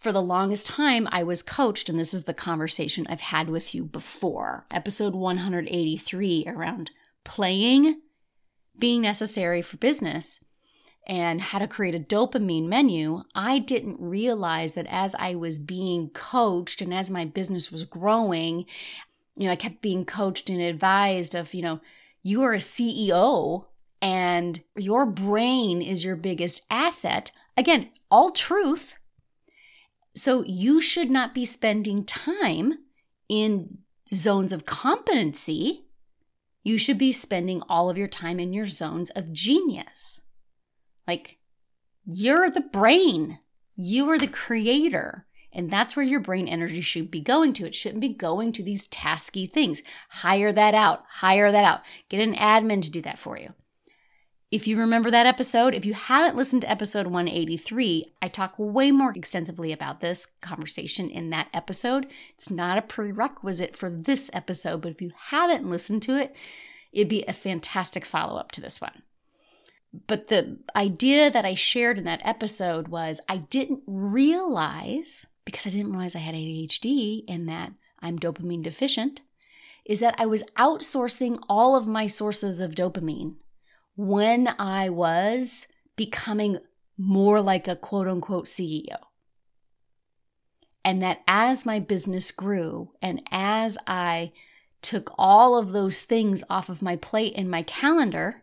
for 0.02 0.12
the 0.12 0.22
longest 0.22 0.66
time, 0.66 1.08
I 1.12 1.22
was 1.22 1.44
coached, 1.44 1.88
and 1.88 1.98
this 1.98 2.14
is 2.14 2.24
the 2.24 2.34
conversation 2.34 3.06
I've 3.08 3.22
had 3.22 3.50
with 3.50 3.76
you 3.76 3.86
before. 3.86 4.66
Episode 4.72 5.14
183 5.14 6.46
around 6.48 6.90
playing 7.24 8.02
being 8.80 9.02
necessary 9.02 9.62
for 9.62 9.78
business 9.78 10.44
and 11.06 11.40
how 11.40 11.60
to 11.60 11.68
create 11.68 11.94
a 11.94 12.00
dopamine 12.00 12.68
menu, 12.68 13.22
I 13.36 13.60
didn't 13.60 14.02
realize 14.02 14.74
that 14.74 14.88
as 14.90 15.16
I 15.20 15.36
was 15.36 15.60
being 15.60 16.10
coached 16.10 16.82
and 16.82 16.94
as 16.94 17.12
my 17.12 17.26
business 17.26 17.72
was 17.72 17.84
growing, 17.84 18.66
you 19.38 19.46
know, 19.46 19.52
I 19.52 19.56
kept 19.56 19.82
being 19.82 20.04
coached 20.04 20.50
and 20.50 20.62
advised 20.62 21.36
of, 21.36 21.54
you 21.54 21.62
know, 21.62 21.80
you 22.24 22.42
are 22.42 22.54
a 22.54 22.58
CEO 22.58 23.66
and 24.02 24.60
your 24.76 25.06
brain 25.06 25.82
is 25.82 26.04
your 26.04 26.16
biggest 26.16 26.64
asset. 26.72 27.32
Again, 27.56 27.90
all 28.10 28.32
truth, 28.32 28.98
so 30.14 30.44
you 30.46 30.82
should 30.82 31.10
not 31.10 31.34
be 31.34 31.46
spending 31.46 32.06
time 32.06 32.74
in 33.30 33.80
zones 34.14 34.52
of 34.52 34.66
competency. 34.66 35.86
You 36.64 36.78
should 36.78 36.98
be 36.98 37.12
spending 37.12 37.62
all 37.70 37.90
of 37.90 37.98
your 37.98 38.08
time 38.08 38.40
in 38.40 38.54
your 38.54 38.68
zones 38.68 39.10
of 39.12 39.32
genius. 39.32 40.22
Like, 41.08 41.40
you're 42.06 42.50
the 42.50 42.62
brain, 42.62 43.40
you 43.76 44.10
are 44.10 44.20
the 44.20 44.28
creator. 44.28 45.26
And 45.54 45.70
that's 45.70 45.96
where 45.96 46.06
your 46.06 46.22
brain 46.22 46.48
energy 46.48 46.80
should 46.80 47.12
be 47.12 47.20
going 47.20 47.52
to. 47.54 47.66
It 47.66 47.76
shouldn't 47.76 48.00
be 48.00 48.14
going 48.14 48.54
to 48.54 48.64
these 48.64 48.88
tasky 48.88 49.52
things. 49.52 49.82
Hire 50.10 50.52
that 50.54 50.74
out, 50.74 51.04
hire 51.10 51.52
that 51.52 51.66
out. 51.66 51.82
Get 52.08 52.22
an 52.22 52.36
admin 52.36 52.82
to 52.84 52.92
do 52.92 53.02
that 53.02 53.20
for 53.20 53.38
you. 53.38 53.54
If 54.52 54.68
you 54.68 54.78
remember 54.78 55.10
that 55.10 55.26
episode, 55.26 55.74
if 55.74 55.86
you 55.86 55.94
haven't 55.94 56.36
listened 56.36 56.64
to 56.64 56.70
episode 56.70 57.08
183, 57.08 58.16
I 58.22 58.28
talk 58.28 58.54
way 58.58 58.92
more 58.92 59.14
extensively 59.16 59.72
about 59.72 60.02
this 60.02 60.26
conversation 60.42 61.10
in 61.10 61.30
that 61.30 61.48
episode. 61.54 62.08
It's 62.36 62.52
not 62.52 62.78
a 62.78 62.82
prerequisite 62.82 63.78
for 63.78 63.90
this 63.90 64.30
episode, 64.34 64.82
but 64.82 64.92
if 64.92 65.02
you 65.02 65.14
haven't 65.16 65.70
listened 65.70 66.02
to 66.04 66.22
it, 66.22 66.36
it'd 66.92 67.08
be 67.08 67.24
a 67.24 67.34
fantastic 67.34 68.06
follow 68.06 68.38
up 68.38 68.52
to 68.52 68.60
this 68.60 68.82
one. 68.82 69.04
But 70.08 70.28
the 70.28 70.60
idea 70.76 71.32
that 71.32 71.46
I 71.46 71.56
shared 71.56 71.98
in 71.98 72.04
that 72.04 72.22
episode 72.26 72.90
was 72.90 73.22
I 73.30 73.38
didn't 73.38 73.84
realize, 73.88 75.26
because 75.46 75.66
I 75.66 75.70
didn't 75.70 75.92
realize 75.92 76.14
I 76.14 76.20
had 76.20 76.36
ADHD 76.36 77.24
and 77.26 77.48
that 77.48 77.72
I'm 78.02 78.20
dopamine 78.20 78.64
deficient, 78.64 79.22
is 79.86 80.02
that 80.02 80.16
I 80.18 80.26
was 80.26 80.44
outsourcing 80.58 81.42
all 81.48 81.78
of 81.78 81.88
my 81.88 82.08
sources 82.08 82.60
of 82.60 82.76
dopamine 82.76 83.36
when 84.02 84.48
I 84.58 84.90
was 84.90 85.68
becoming 85.96 86.58
more 86.98 87.40
like 87.40 87.68
a 87.68 87.76
quote 87.76 88.08
unquote 88.08 88.46
CEO. 88.46 88.98
And 90.84 91.04
that 91.04 91.22
as 91.28 91.68
my 91.68 91.80
business 91.80 92.32
grew 92.32 92.94
and 93.00 93.22
as 93.30 93.78
I 93.86 94.32
took 94.82 95.14
all 95.20 95.56
of 95.56 95.72
those 95.72 96.02
things 96.02 96.44
off 96.50 96.68
of 96.68 96.82
my 96.82 96.96
plate 96.96 97.34
and 97.36 97.52
my 97.52 97.62
calendar 97.62 98.42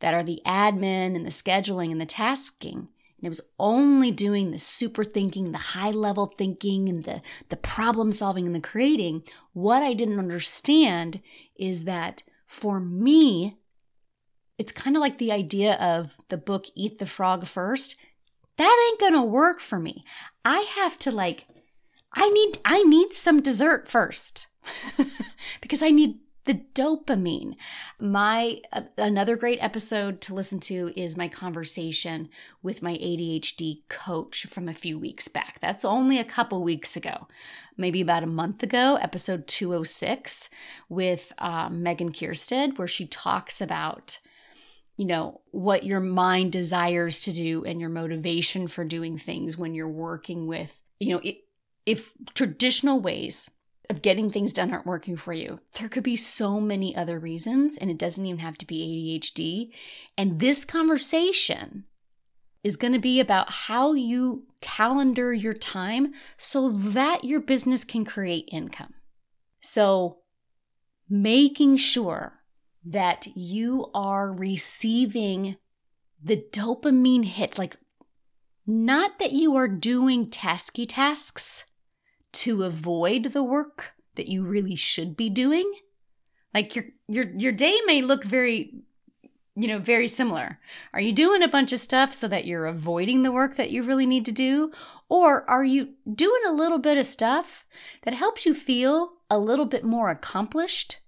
that 0.00 0.12
are 0.12 0.24
the 0.24 0.42
admin 0.44 1.14
and 1.14 1.24
the 1.24 1.30
scheduling 1.30 1.92
and 1.92 2.00
the 2.00 2.04
tasking, 2.04 2.88
and 3.18 3.22
it 3.22 3.28
was 3.28 3.40
only 3.60 4.10
doing 4.10 4.50
the 4.50 4.58
super 4.58 5.04
thinking, 5.04 5.52
the 5.52 5.58
high 5.58 5.92
level 5.92 6.26
thinking, 6.26 6.88
and 6.88 7.04
the, 7.04 7.22
the 7.48 7.56
problem 7.56 8.10
solving 8.10 8.46
and 8.46 8.56
the 8.56 8.60
creating. 8.60 9.22
What 9.52 9.84
I 9.84 9.94
didn't 9.94 10.18
understand 10.18 11.22
is 11.54 11.84
that 11.84 12.24
for 12.44 12.80
me, 12.80 13.58
it's 14.58 14.72
kind 14.72 14.96
of 14.96 15.00
like 15.00 15.18
the 15.18 15.32
idea 15.32 15.74
of 15.74 16.16
the 16.28 16.38
book 16.38 16.66
Eat 16.74 16.98
the 16.98 17.06
Frog 17.06 17.46
First. 17.46 17.96
That 18.56 18.88
ain't 18.90 19.00
gonna 19.00 19.24
work 19.24 19.60
for 19.60 19.78
me. 19.78 20.04
I 20.44 20.60
have 20.76 20.98
to 21.00 21.10
like, 21.10 21.46
I 22.14 22.28
need, 22.30 22.58
I 22.64 22.82
need 22.82 23.12
some 23.12 23.42
dessert 23.42 23.88
first 23.88 24.46
because 25.60 25.82
I 25.82 25.90
need 25.90 26.20
the 26.46 26.62
dopamine. 26.74 27.54
My 28.00 28.60
uh, 28.72 28.82
another 28.96 29.36
great 29.36 29.62
episode 29.62 30.20
to 30.22 30.34
listen 30.34 30.60
to 30.60 30.92
is 30.96 31.16
my 31.16 31.28
conversation 31.28 32.30
with 32.62 32.82
my 32.82 32.94
ADHD 32.94 33.82
coach 33.88 34.46
from 34.46 34.68
a 34.68 34.74
few 34.74 34.98
weeks 34.98 35.28
back. 35.28 35.58
That's 35.60 35.84
only 35.84 36.18
a 36.18 36.24
couple 36.24 36.62
weeks 36.62 36.96
ago, 36.96 37.26
maybe 37.76 38.00
about 38.00 38.22
a 38.22 38.28
month 38.28 38.62
ago, 38.62 38.96
episode 39.02 39.46
206 39.48 40.48
with 40.88 41.32
uh, 41.38 41.68
Megan 41.68 42.12
Kierstead, 42.12 42.78
where 42.78 42.88
she 42.88 43.06
talks 43.06 43.60
about 43.60 44.18
you 44.96 45.04
know, 45.04 45.40
what 45.50 45.84
your 45.84 46.00
mind 46.00 46.52
desires 46.52 47.20
to 47.20 47.32
do 47.32 47.64
and 47.64 47.80
your 47.80 47.90
motivation 47.90 48.66
for 48.66 48.84
doing 48.84 49.18
things 49.18 49.56
when 49.56 49.74
you're 49.74 49.88
working 49.88 50.46
with, 50.46 50.80
you 50.98 51.10
know, 51.10 51.20
it, 51.22 51.38
if 51.84 52.12
traditional 52.34 53.00
ways 53.00 53.50
of 53.90 54.02
getting 54.02 54.30
things 54.30 54.52
done 54.52 54.72
aren't 54.72 54.86
working 54.86 55.16
for 55.16 55.32
you, 55.32 55.60
there 55.78 55.88
could 55.88 56.02
be 56.02 56.16
so 56.16 56.60
many 56.60 56.96
other 56.96 57.18
reasons, 57.18 57.76
and 57.76 57.90
it 57.90 57.98
doesn't 57.98 58.26
even 58.26 58.40
have 58.40 58.58
to 58.58 58.66
be 58.66 59.20
ADHD. 59.20 59.72
And 60.18 60.40
this 60.40 60.64
conversation 60.64 61.84
is 62.64 62.76
going 62.76 62.94
to 62.94 62.98
be 62.98 63.20
about 63.20 63.52
how 63.52 63.92
you 63.92 64.44
calendar 64.60 65.32
your 65.32 65.54
time 65.54 66.12
so 66.36 66.70
that 66.70 67.22
your 67.22 67.38
business 67.38 67.84
can 67.84 68.04
create 68.04 68.48
income. 68.50 68.94
So, 69.60 70.18
making 71.08 71.76
sure 71.76 72.35
that 72.86 73.26
you 73.34 73.90
are 73.94 74.32
receiving 74.32 75.56
the 76.22 76.44
dopamine 76.52 77.24
hits. 77.24 77.58
Like, 77.58 77.76
not 78.66 79.18
that 79.18 79.32
you 79.32 79.56
are 79.56 79.68
doing 79.68 80.30
tasky 80.30 80.86
tasks 80.88 81.64
to 82.32 82.62
avoid 82.62 83.24
the 83.24 83.42
work 83.42 83.94
that 84.14 84.28
you 84.28 84.44
really 84.44 84.76
should 84.76 85.16
be 85.16 85.28
doing. 85.28 85.70
Like 86.54 86.74
your 86.74 86.86
your 87.08 87.30
your 87.36 87.52
day 87.52 87.78
may 87.86 88.02
look 88.02 88.24
very 88.24 88.82
you 89.58 89.68
know, 89.68 89.78
very 89.78 90.06
similar. 90.06 90.58
Are 90.92 91.00
you 91.00 91.14
doing 91.14 91.42
a 91.42 91.48
bunch 91.48 91.72
of 91.72 91.78
stuff 91.78 92.12
so 92.12 92.28
that 92.28 92.44
you're 92.44 92.66
avoiding 92.66 93.22
the 93.22 93.32
work 93.32 93.56
that 93.56 93.70
you 93.70 93.82
really 93.82 94.04
need 94.04 94.26
to 94.26 94.32
do? 94.32 94.70
Or 95.08 95.48
are 95.48 95.64
you 95.64 95.94
doing 96.14 96.42
a 96.46 96.52
little 96.52 96.78
bit 96.78 96.98
of 96.98 97.06
stuff 97.06 97.64
that 98.02 98.12
helps 98.12 98.44
you 98.44 98.52
feel 98.52 99.14
a 99.30 99.38
little 99.38 99.64
bit 99.64 99.82
more 99.82 100.10
accomplished 100.10 100.98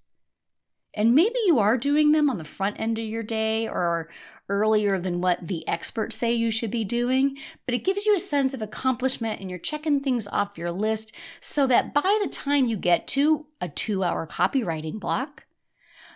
And 0.95 1.15
maybe 1.15 1.37
you 1.47 1.59
are 1.59 1.77
doing 1.77 2.13
them 2.13 2.31
on 2.31 2.39
the 2.39 2.45
front 2.45 2.81
end 2.81 2.99
of 2.99 3.05
your 3.05 3.23
day 3.23 3.69
or 3.69 4.09
earlier 4.49 4.99
than 4.99 5.21
what 5.21 5.47
the 5.47 5.67
experts 5.69 6.17
say 6.17 6.33
you 6.33 6.51
should 6.51 6.71
be 6.71 6.85
doing, 6.85 7.37
but 7.67 7.75
it 7.75 7.85
gives 7.85 8.07
you 8.07 8.17
a 8.17 8.21
sense 8.21 8.55
of 8.55 8.63
accomplishment 8.63 9.41
and 9.41 9.51
you're 9.51 9.59
checking 9.59 10.01
things 10.01 10.27
off 10.27 10.59
your 10.59 10.73
list 10.73 11.15
so 11.41 11.67
that 11.67 11.93
by 11.93 12.19
the 12.23 12.29
time 12.29 12.67
you 12.67 12.77
get 12.77 13.07
to 13.09 13.47
a 13.61 13.69
two 13.69 14.03
hour 14.03 14.27
copywriting 14.27 14.99
block, 14.99 15.45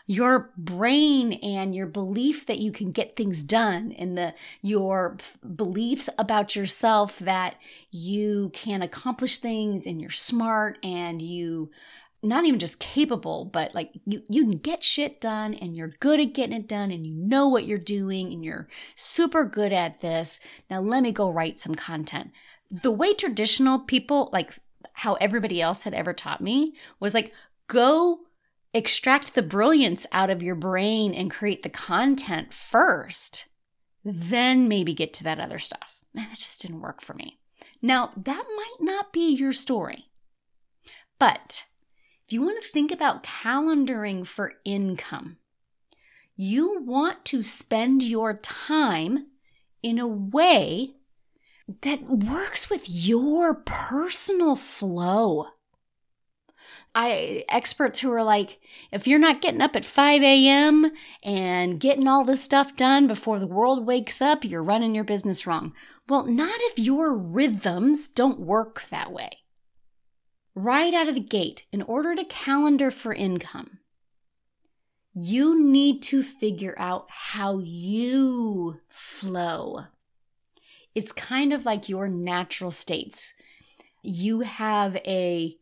your 0.06 0.50
brain 0.56 1.32
and 1.34 1.74
your 1.74 1.86
belief 1.86 2.46
that 2.46 2.58
you 2.58 2.72
can 2.72 2.90
get 2.90 3.14
things 3.14 3.42
done 3.42 3.92
and 3.92 4.18
the 4.18 4.34
your 4.60 5.16
beliefs 5.54 6.08
about 6.18 6.56
yourself 6.56 7.18
that 7.20 7.56
you 7.90 8.50
can 8.52 8.82
accomplish 8.82 9.38
things 9.38 9.86
and 9.86 10.00
you're 10.00 10.10
smart 10.10 10.78
and 10.82 11.22
you 11.22 11.70
not 12.22 12.44
even 12.44 12.60
just 12.60 12.78
capable, 12.78 13.44
but 13.44 13.74
like 13.74 13.92
you, 14.06 14.22
you 14.28 14.42
can 14.42 14.58
get 14.58 14.84
shit 14.84 15.20
done 15.20 15.54
and 15.54 15.76
you're 15.76 15.94
good 16.00 16.20
at 16.20 16.34
getting 16.34 16.56
it 16.56 16.68
done 16.68 16.92
and 16.92 17.06
you 17.06 17.14
know 17.14 17.48
what 17.48 17.66
you're 17.66 17.78
doing 17.78 18.32
and 18.32 18.44
you're 18.44 18.68
super 18.94 19.44
good 19.44 19.72
at 19.72 20.00
this. 20.00 20.38
Now, 20.70 20.80
let 20.80 21.02
me 21.02 21.10
go 21.10 21.30
write 21.30 21.58
some 21.58 21.74
content. 21.74 22.30
The 22.70 22.92
way 22.92 23.12
traditional 23.14 23.80
people, 23.80 24.30
like 24.32 24.54
how 24.92 25.14
everybody 25.14 25.60
else 25.60 25.82
had 25.82 25.94
ever 25.94 26.12
taught 26.12 26.40
me, 26.40 26.74
was 27.00 27.12
like, 27.12 27.32
go 27.66 28.20
extract 28.72 29.34
the 29.34 29.42
brilliance 29.42 30.06
out 30.12 30.30
of 30.30 30.42
your 30.42 30.54
brain 30.54 31.12
and 31.12 31.30
create 31.30 31.62
the 31.62 31.68
content 31.68 32.54
first, 32.54 33.46
then 34.04 34.68
maybe 34.68 34.94
get 34.94 35.12
to 35.14 35.24
that 35.24 35.40
other 35.40 35.58
stuff. 35.58 36.00
Man, 36.14 36.28
that 36.28 36.36
just 36.36 36.62
didn't 36.62 36.80
work 36.80 37.00
for 37.00 37.14
me. 37.14 37.40
Now, 37.82 38.12
that 38.16 38.44
might 38.56 38.76
not 38.80 39.12
be 39.12 39.32
your 39.34 39.52
story, 39.52 40.06
but 41.18 41.64
if 42.32 42.34
you 42.34 42.40
want 42.40 42.62
to 42.62 42.68
think 42.70 42.90
about 42.90 43.22
calendaring 43.22 44.26
for 44.26 44.54
income, 44.64 45.36
you 46.34 46.82
want 46.82 47.26
to 47.26 47.42
spend 47.42 48.02
your 48.02 48.38
time 48.38 49.26
in 49.82 49.98
a 49.98 50.06
way 50.06 50.94
that 51.82 52.02
works 52.04 52.70
with 52.70 52.88
your 52.88 53.52
personal 53.52 54.56
flow. 54.56 55.48
I 56.94 57.44
experts 57.50 58.00
who 58.00 58.10
are 58.10 58.22
like, 58.22 58.60
if 58.90 59.06
you're 59.06 59.18
not 59.18 59.42
getting 59.42 59.60
up 59.60 59.76
at 59.76 59.84
5 59.84 60.22
a.m. 60.22 60.90
and 61.22 61.78
getting 61.78 62.08
all 62.08 62.24
this 62.24 62.42
stuff 62.42 62.78
done 62.78 63.06
before 63.06 63.40
the 63.40 63.46
world 63.46 63.86
wakes 63.86 64.22
up, 64.22 64.42
you're 64.42 64.62
running 64.62 64.94
your 64.94 65.04
business 65.04 65.46
wrong. 65.46 65.74
Well, 66.08 66.24
not 66.24 66.56
if 66.60 66.78
your 66.78 67.14
rhythms 67.14 68.08
don't 68.08 68.40
work 68.40 68.84
that 68.88 69.12
way. 69.12 69.41
Right 70.54 70.92
out 70.92 71.08
of 71.08 71.14
the 71.14 71.20
gate, 71.20 71.66
in 71.72 71.82
order 71.82 72.14
to 72.14 72.24
calendar 72.24 72.90
for 72.90 73.14
income, 73.14 73.78
you 75.14 75.60
need 75.60 76.02
to 76.02 76.22
figure 76.22 76.74
out 76.78 77.06
how 77.08 77.58
you 77.58 78.78
flow. 78.88 79.84
It's 80.94 81.12
kind 81.12 81.52
of 81.52 81.64
like 81.64 81.88
your 81.88 82.08
natural 82.08 82.70
states. 82.70 83.34
You 84.02 84.40
have 84.40 84.96
a 84.96 85.56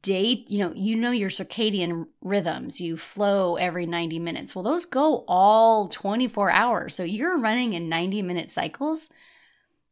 date, 0.00 0.48
you 0.48 0.60
know, 0.60 0.72
you 0.74 0.96
know 0.96 1.10
your 1.10 1.30
circadian 1.30 2.06
rhythms. 2.20 2.80
You 2.80 2.96
flow 2.96 3.56
every 3.56 3.86
90 3.86 4.18
minutes. 4.20 4.54
Well, 4.54 4.62
those 4.62 4.86
go 4.86 5.24
all 5.26 5.88
24 5.88 6.50
hours. 6.50 6.94
So 6.94 7.02
you're 7.02 7.38
running 7.38 7.72
in 7.72 7.88
90 7.88 8.22
minute 8.22 8.50
cycles 8.50 9.10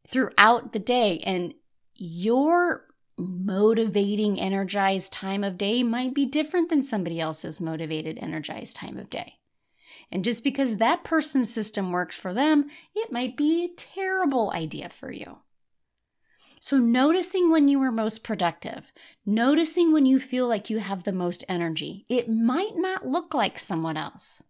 throughout 0.07 0.73
the 0.73 0.79
day 0.79 1.21
and 1.25 1.55
your 1.95 2.87
motivating 3.21 4.41
energized 4.41 5.13
time 5.13 5.45
of 5.45 5.59
day 5.59 5.83
might 5.83 6.15
be 6.15 6.27
different 6.27 6.71
than 6.71 6.83
somebody 6.83 7.21
else's 7.21 7.61
motivated 7.61 8.19
energized 8.19 8.77
time 8.77 8.99
of 8.99 9.11
day. 9.11 9.35
And 10.11 10.25
just 10.25 10.43
because 10.43 10.77
that 10.77 11.05
person's 11.05 11.53
system 11.53 11.93
works 11.93 12.17
for 12.17 12.35
them, 12.35 12.69
it 12.95 13.13
might 13.13 13.37
be 13.37 13.65
a 13.65 13.77
terrible 13.77 14.51
idea 14.51 14.89
for 14.89 15.13
you. 15.13 15.39
So, 16.63 16.77
noticing 16.77 17.51
when 17.51 17.69
you 17.69 17.81
are 17.81 17.93
most 17.93 18.23
productive, 18.23 18.93
noticing 19.25 19.93
when 19.93 20.05
you 20.05 20.21
feel 20.21 20.47
like 20.47 20.69
you 20.69 20.79
have 20.79 21.05
the 21.05 21.13
most 21.13 21.43
energy, 21.49 22.05
it 22.09 22.29
might 22.29 22.77
not 22.77 23.07
look 23.07 23.33
like 23.33 23.59
someone 23.59 23.97
else. 23.97 24.43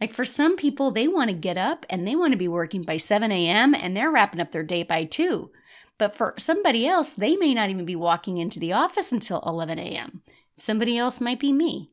Like 0.00 0.12
for 0.12 0.24
some 0.24 0.56
people, 0.56 0.90
they 0.90 1.08
want 1.08 1.30
to 1.30 1.36
get 1.36 1.56
up 1.56 1.86
and 1.88 2.06
they 2.06 2.16
want 2.16 2.32
to 2.32 2.38
be 2.38 2.48
working 2.48 2.82
by 2.82 2.98
7 2.98 3.30
a.m. 3.32 3.74
and 3.74 3.96
they're 3.96 4.10
wrapping 4.10 4.40
up 4.40 4.52
their 4.52 4.62
day 4.62 4.82
by 4.82 5.04
2. 5.04 5.50
But 5.98 6.16
for 6.16 6.34
somebody 6.38 6.86
else, 6.86 7.12
they 7.12 7.36
may 7.36 7.54
not 7.54 7.70
even 7.70 7.84
be 7.84 7.96
walking 7.96 8.38
into 8.38 8.58
the 8.58 8.72
office 8.72 9.12
until 9.12 9.42
11 9.46 9.78
a.m. 9.78 10.22
Somebody 10.56 10.98
else 10.98 11.20
might 11.20 11.38
be 11.38 11.52
me. 11.52 11.92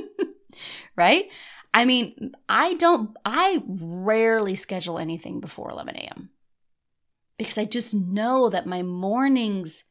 right? 0.96 1.26
I 1.72 1.84
mean, 1.84 2.32
I 2.48 2.74
don't, 2.74 3.10
I 3.24 3.62
rarely 3.66 4.54
schedule 4.54 4.98
anything 4.98 5.40
before 5.40 5.70
11 5.70 5.96
a.m 5.96 6.30
because 7.38 7.58
I 7.58 7.64
just 7.64 7.94
know 7.94 8.48
that 8.48 8.66
my 8.66 8.82
mornings, 8.82 9.84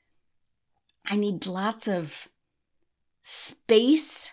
I 1.05 1.15
need 1.15 1.45
lots 1.45 1.87
of 1.87 2.27
space 3.21 4.31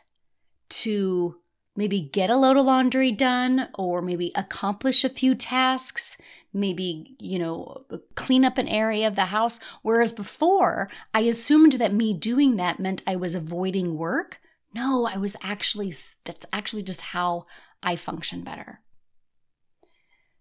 to 0.70 1.36
maybe 1.76 2.00
get 2.00 2.30
a 2.30 2.36
load 2.36 2.56
of 2.56 2.66
laundry 2.66 3.12
done 3.12 3.68
or 3.74 4.02
maybe 4.02 4.32
accomplish 4.34 5.04
a 5.04 5.08
few 5.10 5.34
tasks, 5.34 6.16
maybe, 6.52 7.16
you 7.18 7.38
know, 7.38 7.84
clean 8.14 8.44
up 8.44 8.58
an 8.58 8.68
area 8.68 9.06
of 9.06 9.14
the 9.14 9.26
house. 9.26 9.58
Whereas 9.82 10.12
before, 10.12 10.88
I 11.14 11.20
assumed 11.20 11.72
that 11.74 11.94
me 11.94 12.14
doing 12.14 12.56
that 12.56 12.80
meant 12.80 13.02
I 13.06 13.16
was 13.16 13.34
avoiding 13.34 13.96
work. 13.96 14.38
No, 14.74 15.06
I 15.06 15.16
was 15.16 15.36
actually, 15.42 15.92
that's 16.24 16.46
actually 16.52 16.82
just 16.82 17.00
how 17.00 17.44
I 17.82 17.96
function 17.96 18.42
better. 18.42 18.80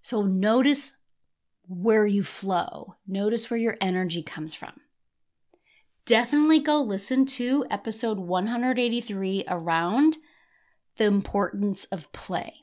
So 0.01 0.23
notice 0.23 0.97
where 1.67 2.05
you 2.05 2.23
flow. 2.23 2.95
Notice 3.07 3.49
where 3.49 3.59
your 3.59 3.77
energy 3.81 4.23
comes 4.23 4.53
from. 4.53 4.73
Definitely 6.05 6.59
go 6.59 6.81
listen 6.81 7.25
to 7.27 7.65
episode 7.69 8.17
183 8.17 9.45
around 9.47 10.17
the 10.97 11.05
importance 11.05 11.85
of 11.85 12.11
play 12.11 12.55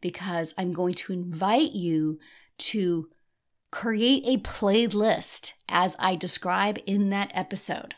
because 0.00 0.54
I'm 0.56 0.72
going 0.72 0.94
to 0.94 1.12
invite 1.12 1.72
you 1.72 2.18
to 2.58 3.08
create 3.70 4.24
a 4.26 4.42
playlist 4.42 5.52
as 5.68 5.96
I 5.98 6.16
describe 6.16 6.78
in 6.86 7.10
that 7.10 7.30
episode. 7.34 7.94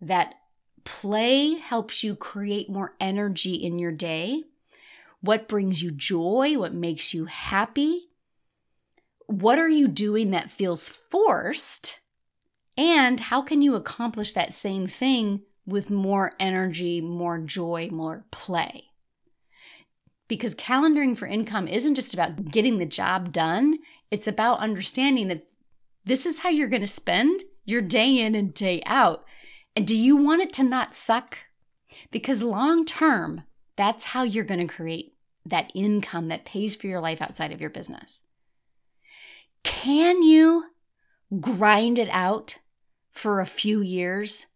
That 0.00 0.34
play 0.84 1.54
helps 1.54 2.04
you 2.04 2.14
create 2.14 2.68
more 2.70 2.94
energy 3.00 3.54
in 3.54 3.78
your 3.78 3.92
day. 3.92 4.44
What 5.20 5.48
brings 5.48 5.82
you 5.82 5.90
joy? 5.90 6.58
What 6.58 6.74
makes 6.74 7.12
you 7.14 7.24
happy? 7.24 8.06
what 9.26 9.58
are 9.58 9.68
you 9.68 9.88
doing 9.88 10.30
that 10.30 10.50
feels 10.50 10.88
forced? 10.88 12.00
And 12.76 13.18
how 13.18 13.42
can 13.42 13.62
you 13.62 13.74
accomplish 13.74 14.32
that 14.32 14.54
same 14.54 14.86
thing 14.86 15.42
with 15.66 15.90
more 15.90 16.32
energy, 16.38 17.00
more 17.00 17.38
joy, 17.38 17.88
more 17.90 18.24
play? 18.30 18.84
Because 20.28 20.54
calendaring 20.54 21.16
for 21.16 21.26
income 21.26 21.68
isn't 21.68 21.94
just 21.94 22.12
about 22.12 22.50
getting 22.50 22.78
the 22.78 22.86
job 22.86 23.32
done, 23.32 23.78
it's 24.10 24.26
about 24.26 24.58
understanding 24.58 25.28
that 25.28 25.46
this 26.04 26.26
is 26.26 26.40
how 26.40 26.48
you're 26.48 26.68
going 26.68 26.80
to 26.80 26.86
spend 26.86 27.42
your 27.64 27.80
day 27.80 28.18
in 28.18 28.34
and 28.34 28.54
day 28.54 28.82
out. 28.86 29.24
And 29.74 29.86
do 29.86 29.96
you 29.96 30.16
want 30.16 30.42
it 30.42 30.52
to 30.54 30.64
not 30.64 30.96
suck? 30.96 31.38
Because 32.10 32.42
long 32.42 32.84
term, 32.84 33.42
that's 33.76 34.04
how 34.04 34.22
you're 34.22 34.44
going 34.44 34.66
to 34.66 34.72
create 34.72 35.14
that 35.44 35.70
income 35.74 36.28
that 36.28 36.44
pays 36.44 36.74
for 36.74 36.86
your 36.86 37.00
life 37.00 37.22
outside 37.22 37.52
of 37.52 37.60
your 37.60 37.70
business. 37.70 38.22
Can 39.62 40.22
you 40.22 40.64
grind 41.40 41.98
it 41.98 42.08
out 42.10 42.58
for 43.10 43.40
a 43.40 43.46
few 43.46 43.80
years? 43.80 44.46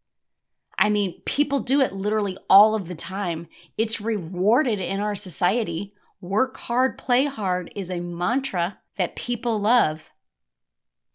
I 0.81 0.88
mean, 0.90 1.21
people 1.27 1.61
do 1.61 1.81
it 1.81 1.93
literally 1.93 2.37
all 2.49 2.75
of 2.75 2.88
the 2.88 2.95
time. 2.95 3.47
It's 3.77 4.01
rewarded 4.01 4.81
in 4.81 4.99
our 5.01 5.14
society. 5.14 5.95
Work 6.21 6.57
hard, 6.57 6.99
play 6.99 7.27
hard 7.27 7.71
is 7.77 7.90
a 7.90 8.01
mantra 8.01 8.79
that 8.97 9.14
people 9.14 9.61
love. 9.61 10.12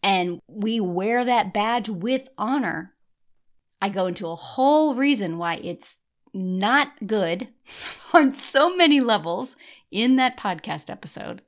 And 0.02 0.40
we 0.46 0.80
wear 0.80 1.24
that 1.24 1.52
badge 1.52 1.88
with 1.88 2.28
honor. 2.38 2.94
I 3.82 3.88
go 3.88 4.06
into 4.06 4.28
a 4.28 4.36
whole 4.36 4.94
reason 4.94 5.36
why 5.36 5.56
it's 5.56 5.96
not 6.32 7.06
good 7.06 7.48
on 8.14 8.34
so 8.34 8.74
many 8.74 9.00
levels 9.00 9.56
in 9.90 10.16
that 10.16 10.36
podcast 10.36 10.88
episode 10.88 11.42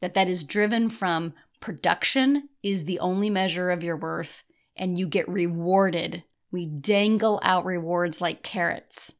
that 0.00 0.14
that 0.14 0.28
is 0.28 0.44
driven 0.44 0.88
from 0.88 1.34
Production 1.60 2.48
is 2.62 2.86
the 2.86 2.98
only 3.00 3.28
measure 3.28 3.70
of 3.70 3.84
your 3.84 3.96
worth, 3.96 4.44
and 4.74 4.98
you 4.98 5.06
get 5.06 5.28
rewarded. 5.28 6.24
We 6.50 6.66
dangle 6.66 7.40
out 7.42 7.64
rewards 7.64 8.20
like 8.20 8.42
carrots. 8.42 9.14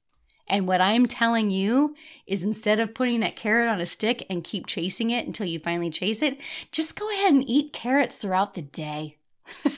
And 0.51 0.67
what 0.67 0.81
I'm 0.81 1.07
telling 1.07 1.51
you 1.51 1.95
is 2.27 2.43
instead 2.43 2.81
of 2.81 2.93
putting 2.93 3.21
that 3.21 3.37
carrot 3.37 3.69
on 3.69 3.81
a 3.81 3.87
stick 3.87 4.27
and 4.29 4.43
keep 4.43 4.67
chasing 4.67 5.11
it 5.11 5.25
until 5.25 5.47
you 5.47 5.61
finally 5.61 5.91
chase 5.91 6.23
it, 6.23 6.41
just 6.73 6.99
go 6.99 7.09
ahead 7.09 7.33
and 7.33 7.49
eat 7.49 7.73
carrots 7.73 8.17
throughout 8.17 8.55
the 8.55 8.63
day. 8.63 9.17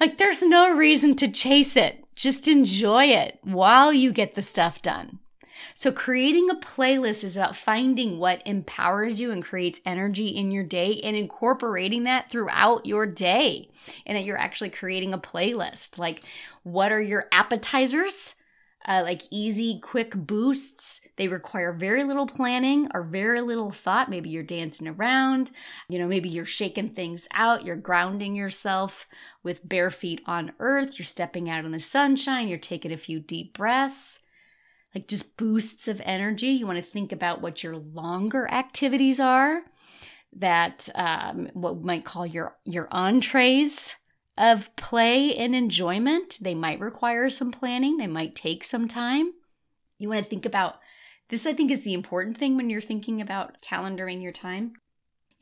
like, 0.00 0.18
there's 0.18 0.42
no 0.42 0.74
reason 0.74 1.14
to 1.16 1.30
chase 1.30 1.76
it. 1.76 2.04
Just 2.16 2.48
enjoy 2.48 3.04
it 3.04 3.38
while 3.42 3.92
you 3.92 4.12
get 4.12 4.34
the 4.34 4.42
stuff 4.42 4.82
done. 4.82 5.20
So, 5.78 5.92
creating 5.92 6.48
a 6.48 6.54
playlist 6.54 7.22
is 7.22 7.36
about 7.36 7.54
finding 7.54 8.18
what 8.18 8.40
empowers 8.46 9.20
you 9.20 9.30
and 9.30 9.44
creates 9.44 9.82
energy 9.84 10.28
in 10.28 10.50
your 10.50 10.64
day 10.64 11.02
and 11.04 11.14
incorporating 11.14 12.04
that 12.04 12.30
throughout 12.30 12.86
your 12.86 13.04
day. 13.04 13.68
And 14.06 14.16
that 14.16 14.24
you're 14.24 14.38
actually 14.38 14.70
creating 14.70 15.12
a 15.12 15.18
playlist. 15.18 15.98
Like, 15.98 16.24
what 16.62 16.92
are 16.92 17.02
your 17.02 17.26
appetizers? 17.30 18.34
Uh, 18.88 19.02
like 19.04 19.20
easy, 19.30 19.78
quick 19.80 20.14
boosts. 20.14 21.02
They 21.16 21.28
require 21.28 21.74
very 21.74 22.04
little 22.04 22.26
planning 22.26 22.88
or 22.94 23.02
very 23.02 23.42
little 23.42 23.70
thought. 23.70 24.08
Maybe 24.08 24.30
you're 24.30 24.42
dancing 24.42 24.88
around, 24.88 25.50
you 25.90 25.98
know, 25.98 26.06
maybe 26.06 26.30
you're 26.30 26.46
shaking 26.46 26.94
things 26.94 27.28
out, 27.34 27.66
you're 27.66 27.76
grounding 27.76 28.34
yourself 28.34 29.06
with 29.42 29.68
bare 29.68 29.90
feet 29.90 30.22
on 30.24 30.52
earth, 30.58 30.98
you're 30.98 31.04
stepping 31.04 31.50
out 31.50 31.66
in 31.66 31.72
the 31.72 31.80
sunshine, 31.80 32.48
you're 32.48 32.58
taking 32.58 32.92
a 32.92 32.96
few 32.96 33.20
deep 33.20 33.52
breaths 33.52 34.20
like 34.96 35.08
just 35.08 35.36
boosts 35.36 35.88
of 35.88 36.00
energy. 36.06 36.46
You 36.46 36.66
want 36.66 36.82
to 36.82 36.90
think 36.90 37.12
about 37.12 37.42
what 37.42 37.62
your 37.62 37.76
longer 37.76 38.50
activities 38.50 39.20
are, 39.20 39.60
that 40.34 40.88
um, 40.94 41.50
what 41.52 41.76
we 41.76 41.84
might 41.84 42.06
call 42.06 42.24
your 42.24 42.56
your 42.64 42.88
entrees 42.90 43.96
of 44.38 44.74
play 44.76 45.36
and 45.36 45.54
enjoyment. 45.54 46.38
They 46.40 46.54
might 46.54 46.80
require 46.80 47.28
some 47.28 47.52
planning. 47.52 47.98
They 47.98 48.06
might 48.06 48.34
take 48.34 48.64
some 48.64 48.88
time. 48.88 49.34
You 49.98 50.08
want 50.08 50.22
to 50.22 50.30
think 50.30 50.46
about 50.46 50.80
this. 51.28 51.44
I 51.44 51.52
think 51.52 51.70
is 51.70 51.82
the 51.82 51.92
important 51.92 52.38
thing 52.38 52.56
when 52.56 52.70
you're 52.70 52.80
thinking 52.80 53.20
about 53.20 53.60
calendaring 53.60 54.22
your 54.22 54.32
time. 54.32 54.72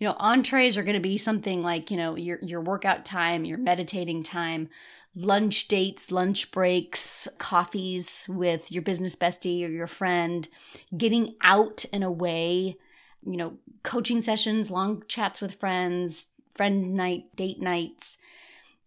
You 0.00 0.08
know, 0.08 0.16
entrees 0.18 0.76
are 0.76 0.82
going 0.82 0.94
to 0.94 1.00
be 1.00 1.16
something 1.16 1.62
like 1.62 1.92
you 1.92 1.96
know 1.96 2.16
your 2.16 2.40
your 2.42 2.60
workout 2.60 3.04
time, 3.04 3.44
your 3.44 3.58
meditating 3.58 4.24
time, 4.24 4.68
lunch 5.16 5.68
dates, 5.68 6.10
lunch 6.10 6.50
breaks, 6.50 7.28
coffees 7.38 8.28
with 8.28 8.72
your 8.72 8.82
business 8.82 9.14
bestie 9.14 9.64
or 9.64 9.70
your 9.70 9.86
friend, 9.86 10.48
getting 10.96 11.34
out 11.40 11.84
and 11.92 12.02
away, 12.02 12.76
you 13.24 13.36
know, 13.36 13.58
coaching 13.82 14.20
sessions, 14.20 14.70
long 14.70 15.02
chats 15.08 15.40
with 15.40 15.54
friends, 15.54 16.28
friend 16.54 16.94
night, 16.94 17.24
date 17.36 17.60
nights, 17.60 18.18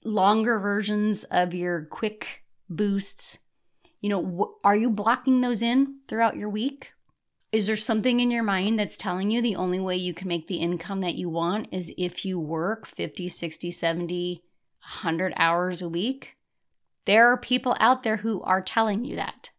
longer 0.03 0.59
versions 0.59 1.23
of 1.25 1.53
your 1.53 1.85
quick 1.85 2.43
boosts. 2.69 3.39
You 4.01 4.09
know, 4.09 4.57
are 4.63 4.75
you 4.75 4.89
blocking 4.89 5.41
those 5.41 5.61
in 5.61 5.99
throughout 6.07 6.37
your 6.37 6.49
week? 6.49 6.91
Is 7.51 7.67
there 7.67 7.77
something 7.77 8.19
in 8.19 8.29
your 8.29 8.43
mind 8.43 8.77
that's 8.77 8.97
telling 8.97 9.31
you 9.31 9.41
the 9.41 9.55
only 9.55 9.79
way 9.79 9.95
you 9.95 10.13
can 10.13 10.27
make 10.27 10.47
the 10.47 10.57
income 10.57 10.99
that 11.01 11.15
you 11.15 11.29
want 11.29 11.69
is 11.71 11.93
if 11.97 12.25
you 12.25 12.39
work 12.39 12.85
50, 12.85 13.29
60, 13.29 13.71
70, 13.71 14.43
100 14.87 15.33
hours 15.35 15.81
a 15.81 15.89
week. 15.89 16.37
There 17.05 17.31
are 17.31 17.37
people 17.37 17.75
out 17.79 18.03
there 18.03 18.17
who 18.17 18.41
are 18.43 18.61
telling 18.61 19.03
you 19.03 19.17
that. 19.17 19.49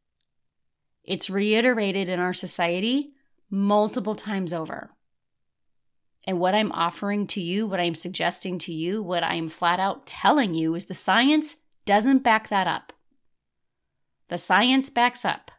It's 1.05 1.29
reiterated 1.29 2.09
in 2.09 2.19
our 2.19 2.33
society 2.33 3.12
multiple 3.51 4.14
times 4.14 4.53
over. 4.53 4.91
And 6.27 6.41
what 6.41 6.55
I'm 6.55 6.73
offering 6.73 7.27
to 7.29 7.43
you, 7.43 7.67
what 7.67 7.81
I'm 7.81 7.95
suggesting 7.95 8.59
to 8.61 8.73
you, 8.73 9.03
what 9.03 9.23
I'm 9.23 9.49
flat 9.49 9.81
out 9.81 10.07
telling 10.07 10.55
you 10.55 10.75
is 10.75 10.87
the 10.87 10.95
science 10.95 11.57
doesn't 11.85 12.25
back 12.25 12.49
that 12.49 12.67
up. 12.67 12.93
The 14.29 14.38
science 14.38 14.91
backs 14.91 15.25
up 15.25 15.51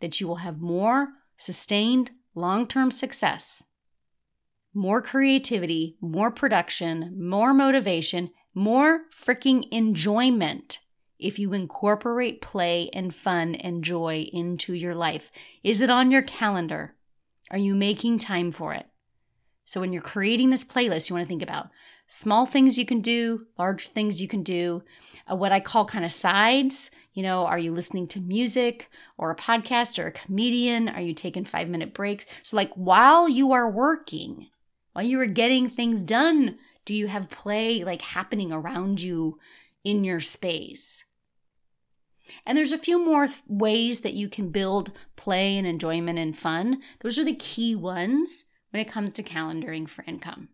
that 0.00 0.20
you 0.20 0.28
will 0.28 0.36
have 0.36 0.60
more 0.60 1.08
sustained 1.36 2.10
long 2.34 2.66
term 2.66 2.90
success, 2.90 3.64
more 4.74 5.00
creativity, 5.00 5.96
more 6.00 6.30
production, 6.30 7.14
more 7.18 7.54
motivation, 7.54 8.30
more 8.54 9.02
freaking 9.10 9.68
enjoyment 9.70 10.78
if 11.18 11.38
you 11.38 11.52
incorporate 11.52 12.40
play 12.40 12.90
and 12.92 13.14
fun 13.14 13.54
and 13.56 13.84
joy 13.84 14.26
into 14.32 14.74
your 14.74 14.94
life. 14.94 15.30
Is 15.62 15.80
it 15.80 15.90
on 15.90 16.10
your 16.10 16.22
calendar? 16.22 16.94
Are 17.50 17.58
you 17.58 17.74
making 17.74 18.18
time 18.18 18.52
for 18.52 18.72
it? 18.72 18.86
So, 19.66 19.80
when 19.80 19.92
you're 19.92 20.02
creating 20.02 20.50
this 20.50 20.64
playlist, 20.64 21.08
you 21.08 21.16
want 21.16 21.24
to 21.24 21.28
think 21.28 21.42
about 21.42 21.70
small 22.06 22.44
things 22.44 22.78
you 22.78 22.84
can 22.84 23.00
do, 23.00 23.46
large 23.58 23.88
things 23.88 24.20
you 24.20 24.28
can 24.28 24.42
do, 24.42 24.82
uh, 25.30 25.34
what 25.34 25.52
I 25.52 25.60
call 25.60 25.86
kind 25.86 26.04
of 26.04 26.12
sides. 26.12 26.90
You 27.14 27.22
know, 27.22 27.46
are 27.46 27.58
you 27.58 27.72
listening 27.72 28.06
to 28.08 28.20
music 28.20 28.90
or 29.16 29.30
a 29.30 29.36
podcast 29.36 29.98
or 29.98 30.08
a 30.08 30.12
comedian? 30.12 30.88
Are 30.88 31.00
you 31.00 31.14
taking 31.14 31.44
five 31.44 31.68
minute 31.68 31.94
breaks? 31.94 32.26
So, 32.42 32.56
like 32.56 32.72
while 32.74 33.28
you 33.28 33.52
are 33.52 33.70
working, 33.70 34.48
while 34.92 35.04
you 35.04 35.18
are 35.20 35.26
getting 35.26 35.68
things 35.68 36.02
done, 36.02 36.58
do 36.84 36.94
you 36.94 37.06
have 37.06 37.30
play 37.30 37.84
like 37.84 38.02
happening 38.02 38.52
around 38.52 39.00
you 39.00 39.38
in 39.82 40.04
your 40.04 40.20
space? 40.20 41.04
And 42.46 42.56
there's 42.56 42.72
a 42.72 42.78
few 42.78 43.04
more 43.04 43.26
th- 43.26 43.42
ways 43.48 44.00
that 44.00 44.14
you 44.14 44.28
can 44.28 44.50
build 44.50 44.92
play 45.16 45.56
and 45.56 45.66
enjoyment 45.66 46.18
and 46.18 46.36
fun. 46.36 46.80
Those 47.00 47.18
are 47.18 47.24
the 47.24 47.34
key 47.34 47.74
ones 47.74 48.50
when 48.70 48.80
it 48.80 48.90
comes 48.90 49.12
to 49.14 49.22
calendaring 49.22 49.88
for 49.88 50.04
income. 50.04 50.48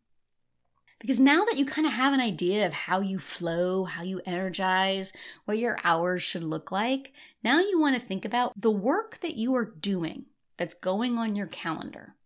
Because 0.98 1.18
now 1.18 1.44
that 1.46 1.56
you 1.56 1.64
kind 1.64 1.86
of 1.86 1.94
have 1.94 2.12
an 2.12 2.20
idea 2.20 2.66
of 2.66 2.74
how 2.74 3.00
you 3.00 3.18
flow, 3.18 3.84
how 3.84 4.02
you 4.02 4.20
energize, 4.26 5.14
what 5.46 5.56
your 5.56 5.78
hours 5.82 6.22
should 6.22 6.44
look 6.44 6.70
like, 6.70 7.12
now 7.42 7.60
you 7.60 7.80
want 7.80 7.96
to 7.96 8.02
think 8.02 8.26
about 8.26 8.52
the 8.60 8.70
work 8.70 9.18
that 9.20 9.36
you 9.36 9.54
are 9.54 9.64
doing 9.64 10.26
that's 10.58 10.74
going 10.74 11.16
on 11.16 11.36
your 11.36 11.46
calendar. 11.46 12.16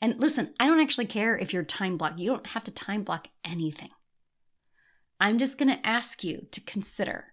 And 0.00 0.18
listen, 0.18 0.54
I 0.58 0.66
don't 0.66 0.80
actually 0.80 1.06
care 1.06 1.36
if 1.36 1.52
you're 1.52 1.62
time 1.62 1.96
block. 1.96 2.14
You 2.18 2.30
don't 2.30 2.46
have 2.48 2.64
to 2.64 2.70
time 2.70 3.02
block 3.02 3.28
anything. 3.44 3.90
I'm 5.20 5.38
just 5.38 5.58
going 5.58 5.68
to 5.68 5.86
ask 5.86 6.24
you 6.24 6.46
to 6.50 6.60
consider 6.62 7.26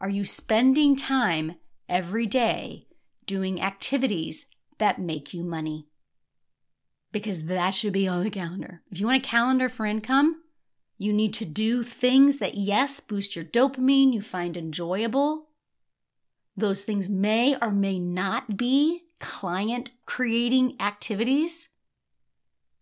are 0.00 0.08
you 0.08 0.22
spending 0.22 0.94
time 0.94 1.56
every 1.88 2.26
day 2.26 2.84
doing 3.26 3.60
activities 3.60 4.46
that 4.78 5.00
make 5.00 5.34
you 5.34 5.42
money? 5.42 5.88
Because 7.10 7.46
that 7.46 7.70
should 7.74 7.92
be 7.92 8.06
on 8.06 8.22
the 8.22 8.30
calendar. 8.30 8.82
If 8.90 9.00
you 9.00 9.06
want 9.06 9.24
a 9.24 9.26
calendar 9.26 9.68
for 9.68 9.86
income, 9.86 10.42
you 10.98 11.12
need 11.12 11.34
to 11.34 11.44
do 11.44 11.82
things 11.82 12.38
that, 12.38 12.54
yes, 12.54 13.00
boost 13.00 13.34
your 13.34 13.44
dopamine, 13.44 14.12
you 14.12 14.20
find 14.20 14.56
enjoyable. 14.56 15.48
Those 16.56 16.84
things 16.84 17.08
may 17.08 17.56
or 17.60 17.70
may 17.70 17.98
not 17.98 18.56
be 18.56 19.02
client 19.20 19.90
creating 20.06 20.76
activities 20.80 21.70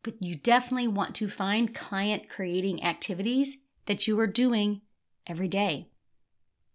but 0.07 0.23
you 0.23 0.37
definitely 0.37 0.87
want 0.87 1.17
to 1.17 1.27
find 1.27 1.75
client 1.75 2.29
creating 2.29 2.85
activities 2.85 3.57
that 3.87 4.07
you 4.07 4.19
are 4.21 4.29
doing 4.29 4.81
every 5.27 5.49
day. 5.49 5.89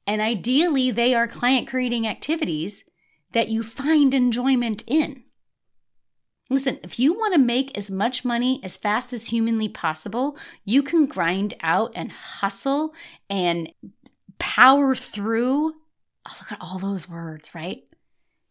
And 0.06 0.20
ideally, 0.20 0.92
they 0.92 1.16
are 1.16 1.30
client 1.30 1.66
creating 1.66 2.06
activities 2.06 2.84
that 3.32 3.48
you 3.48 3.64
find 3.64 4.14
enjoyment 4.14 4.84
in. 4.86 5.24
Listen, 6.50 6.80
if 6.84 7.00
you 7.00 7.14
want 7.14 7.34
to 7.34 7.40
make 7.40 7.78
as 7.78 7.90
much 7.90 8.26
money 8.26 8.60
as 8.64 8.76
fast 8.76 9.14
as 9.14 9.28
humanly 9.28 9.70
possible, 9.70 10.38
you 10.66 10.84
can 10.84 11.06
grind 11.06 11.54
out 11.62 11.94
and 11.96 12.12
hustle 12.12 12.94
and 13.30 13.72
power 14.40 14.94
through. 14.94 15.76
Oh, 16.28 16.38
look 16.42 16.52
at 16.52 16.60
all 16.60 16.80
those 16.80 17.08
words, 17.08 17.56
right? 17.56 17.84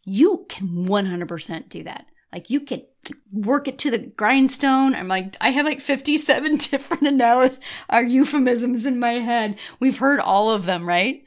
You 0.07 0.47
can 0.49 0.87
100% 0.87 1.69
do 1.69 1.83
that. 1.83 2.07
Like 2.33 2.51
you 2.51 2.61
could 2.61 2.87
work 3.33 3.67
it 3.67 3.79
to 3.81 3.91
the 3.91 3.99
grindstone. 3.99 4.95
I'm 4.95 5.09
like, 5.09 5.37
I 5.41 5.51
have 5.51 5.67
like 5.67 5.81
57 5.81 6.57
different 6.71 7.15
now 7.15 7.51
are 7.89 8.03
euphemisms 8.03 8.87
in 8.87 8.99
my 8.99 9.15
head. 9.15 9.59
We've 9.81 9.99
heard 9.99 10.21
all 10.21 10.51
of 10.51 10.65
them, 10.65 10.89
right? 10.89 11.25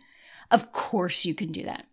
Of 0.52 0.72
course 0.72 1.26
you 1.26 1.34
can 1.34 1.52
do 1.52 1.64
that. 1.64 1.88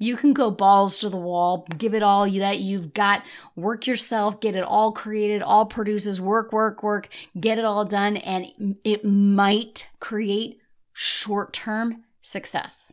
You 0.00 0.16
can 0.16 0.32
go 0.32 0.52
balls 0.52 0.98
to 0.98 1.08
the 1.08 1.16
wall, 1.16 1.66
give 1.76 1.92
it 1.92 2.04
all 2.04 2.24
you 2.24 2.40
that 2.40 2.60
you've 2.60 2.94
got, 2.94 3.24
work 3.56 3.86
yourself, 3.86 4.40
get 4.40 4.54
it 4.54 4.62
all 4.62 4.92
created, 4.92 5.42
all 5.42 5.66
produces, 5.66 6.20
work, 6.20 6.52
work, 6.52 6.84
work, 6.84 7.08
get 7.38 7.58
it 7.58 7.64
all 7.64 7.84
done, 7.84 8.16
and 8.18 8.76
it 8.84 9.04
might 9.04 9.88
create 9.98 10.60
short 10.92 11.52
term 11.52 12.04
success 12.20 12.92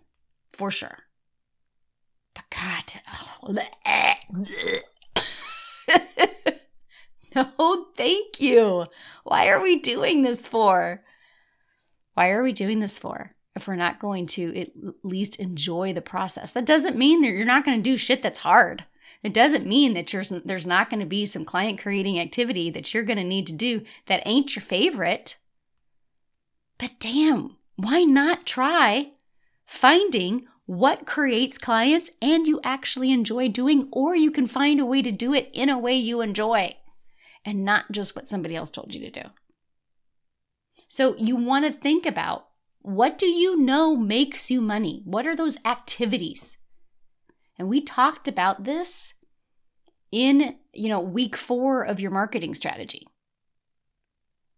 for 0.51 0.71
sure. 0.71 0.97
But 2.33 2.45
God, 2.49 3.01
oh, 3.43 3.53
no, 7.35 7.85
thank 7.95 8.39
you. 8.39 8.85
Why 9.23 9.47
are 9.49 9.61
we 9.61 9.79
doing 9.79 10.21
this 10.21 10.47
for? 10.47 11.03
Why 12.13 12.29
are 12.29 12.43
we 12.43 12.53
doing 12.53 12.79
this 12.79 12.97
for? 12.97 13.35
If 13.55 13.67
we're 13.67 13.75
not 13.75 13.99
going 13.99 14.27
to 14.27 14.59
at 14.59 14.71
least 15.03 15.37
enjoy 15.37 15.93
the 15.93 16.01
process, 16.01 16.51
that 16.53 16.65
doesn't 16.65 16.97
mean 16.97 17.21
that 17.21 17.31
you're 17.31 17.45
not 17.45 17.63
going 17.63 17.77
to 17.77 17.89
do 17.89 17.97
shit 17.97 18.21
that's 18.21 18.39
hard. 18.39 18.85
It 19.23 19.33
doesn't 19.33 19.65
mean 19.65 19.93
that 19.95 20.07
there's 20.45 20.65
not 20.67 20.89
going 20.89 20.99
to 20.99 21.05
be 21.05 21.25
some 21.25 21.45
client 21.45 21.81
creating 21.81 22.19
activity 22.19 22.69
that 22.69 22.93
you're 22.93 23.03
going 23.03 23.17
to 23.17 23.23
need 23.23 23.47
to 23.47 23.53
do 23.53 23.83
that 24.05 24.21
ain't 24.25 24.55
your 24.55 24.61
favorite. 24.61 25.37
But 26.77 26.91
damn, 26.99 27.57
why 27.75 28.03
not 28.03 28.45
try 28.45 29.13
finding 29.63 30.45
what 30.65 31.05
creates 31.05 31.57
clients 31.57 32.11
and 32.21 32.47
you 32.47 32.59
actually 32.63 33.11
enjoy 33.11 33.49
doing, 33.49 33.87
or 33.91 34.15
you 34.15 34.31
can 34.31 34.47
find 34.47 34.79
a 34.79 34.85
way 34.85 35.01
to 35.01 35.11
do 35.11 35.33
it 35.33 35.49
in 35.53 35.69
a 35.69 35.77
way 35.77 35.95
you 35.95 36.21
enjoy 36.21 36.75
and 37.45 37.63
not 37.63 37.91
just 37.91 38.15
what 38.15 38.27
somebody 38.27 38.55
else 38.55 38.71
told 38.71 38.95
you 38.95 39.01
to 39.01 39.11
do. 39.11 39.29
So 40.87 41.15
you 41.17 41.35
want 41.35 41.65
to 41.65 41.71
think 41.71 42.05
about 42.05 42.47
What 42.85 43.17
do 43.17 43.25
you 43.25 43.57
know 43.57 43.97
makes 43.97 44.51
you 44.51 44.61
money? 44.61 45.01
What 45.05 45.25
are 45.25 45.35
those 45.35 45.57
activities? 45.65 46.55
And 47.57 47.67
we 47.67 47.81
talked 47.81 48.27
about 48.27 48.63
this 48.63 49.15
in, 50.11 50.57
you 50.71 50.89
know, 50.89 50.99
week 50.99 51.35
4 51.35 51.81
of 51.81 51.99
your 51.99 52.11
marketing 52.11 52.53
strategy. 52.53 53.07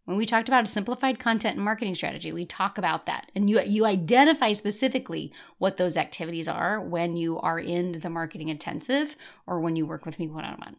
When 0.08 0.16
we 0.16 0.26
talked 0.26 0.48
about 0.48 0.64
a 0.64 0.68
simplified 0.68 1.20
content 1.20 1.58
and 1.58 1.66
marketing 1.66 1.94
strategy, 1.94 2.32
we 2.32 2.46
talk 2.46 2.78
about 2.78 3.08
that. 3.08 3.30
And 3.36 3.50
you 3.50 3.60
you 3.60 3.86
identify 3.86 4.54
specifically 4.54 5.34
what 5.58 5.76
those 5.76 5.98
activities 5.98 6.48
are 6.48 6.80
when 6.80 7.18
you 7.18 7.38
are 7.40 7.60
in 7.60 8.00
the 8.00 8.10
marketing 8.10 8.48
intensive 8.48 9.18
or 9.46 9.60
when 9.60 9.76
you 9.76 9.86
work 9.86 10.06
with 10.06 10.18
me 10.18 10.30
one-on-one. 10.30 10.78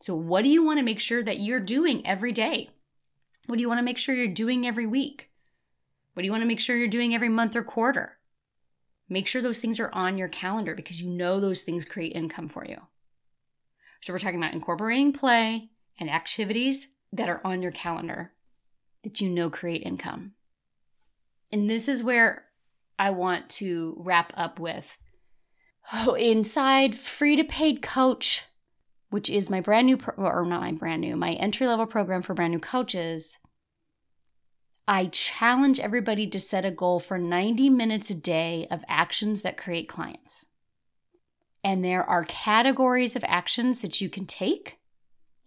So 0.00 0.16
what 0.16 0.42
do 0.42 0.50
you 0.50 0.64
want 0.64 0.80
to 0.80 0.84
make 0.84 0.98
sure 0.98 1.22
that 1.22 1.38
you're 1.38 1.60
doing 1.60 2.04
every 2.04 2.32
day? 2.32 2.70
What 3.46 3.54
do 3.54 3.62
you 3.62 3.68
want 3.68 3.78
to 3.78 3.84
make 3.84 3.96
sure 3.96 4.12
you're 4.12 4.26
doing 4.26 4.66
every 4.66 4.88
week? 4.88 5.30
What 6.14 6.22
do 6.22 6.26
you 6.26 6.32
want 6.32 6.42
to 6.42 6.48
make 6.48 6.58
sure 6.58 6.76
you're 6.76 6.88
doing 6.88 7.14
every 7.14 7.28
month 7.28 7.54
or 7.54 7.62
quarter? 7.62 8.18
Make 9.08 9.28
sure 9.28 9.40
those 9.40 9.60
things 9.60 9.78
are 9.78 9.94
on 9.94 10.18
your 10.18 10.26
calendar 10.28 10.74
because 10.74 11.00
you 11.00 11.10
know 11.10 11.38
those 11.38 11.62
things 11.62 11.84
create 11.84 12.16
income 12.16 12.48
for 12.48 12.64
you. 12.64 12.78
So, 14.00 14.12
we're 14.12 14.18
talking 14.18 14.40
about 14.40 14.52
incorporating 14.52 15.12
play 15.12 15.70
and 16.00 16.10
activities 16.10 16.88
that 17.12 17.28
are 17.28 17.40
on 17.44 17.62
your 17.62 17.70
calendar 17.70 18.33
that 19.04 19.20
you 19.20 19.30
know 19.30 19.48
create 19.48 19.82
income. 19.82 20.32
And 21.52 21.70
this 21.70 21.86
is 21.88 22.02
where 22.02 22.46
I 22.98 23.10
want 23.10 23.48
to 23.50 23.94
wrap 23.98 24.32
up 24.36 24.58
with 24.58 24.98
oh, 25.92 26.14
inside 26.14 26.98
free 26.98 27.36
to 27.36 27.44
paid 27.44 27.82
coach, 27.82 28.46
which 29.10 29.30
is 29.30 29.50
my 29.50 29.60
brand 29.60 29.86
new, 29.86 29.96
pro- 29.96 30.14
or 30.16 30.44
not 30.44 30.62
my 30.62 30.72
brand 30.72 31.02
new, 31.02 31.16
my 31.16 31.32
entry 31.34 31.66
level 31.66 31.86
program 31.86 32.22
for 32.22 32.34
brand 32.34 32.52
new 32.52 32.58
coaches. 32.58 33.38
I 34.86 35.06
challenge 35.06 35.80
everybody 35.80 36.26
to 36.26 36.38
set 36.38 36.64
a 36.64 36.70
goal 36.70 37.00
for 37.00 37.18
90 37.18 37.70
minutes 37.70 38.10
a 38.10 38.14
day 38.14 38.66
of 38.70 38.84
actions 38.86 39.42
that 39.42 39.56
create 39.56 39.88
clients. 39.88 40.46
And 41.62 41.82
there 41.82 42.02
are 42.02 42.24
categories 42.24 43.16
of 43.16 43.24
actions 43.26 43.80
that 43.80 44.02
you 44.02 44.10
can 44.10 44.26
take. 44.26 44.78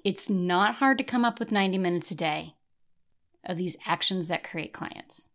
It's 0.04 0.30
not 0.30 0.76
hard 0.76 0.98
to 0.98 1.04
come 1.04 1.24
up 1.24 1.38
with 1.38 1.52
90 1.52 1.78
minutes 1.78 2.10
a 2.10 2.16
day 2.16 2.57
of 3.48 3.58
these 3.58 3.78
actions 3.86 4.28
that 4.28 4.44
create 4.44 4.74
clients. 4.74 5.30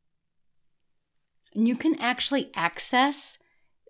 And 1.55 1.66
you 1.66 1.77
can 1.77 1.98
actually 1.98 2.51
access 2.55 3.38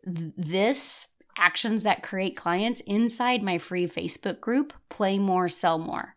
this 0.05 1.09
actions 1.39 1.83
that 1.83 2.03
create 2.03 2.37
clients 2.37 2.81
inside 2.81 3.43
my 3.43 3.59
free 3.59 3.87
Facebook 3.87 4.41
group, 4.41 4.73
Play 4.89 5.19
More, 5.19 5.49
Sell 5.49 5.79
More. 5.79 6.17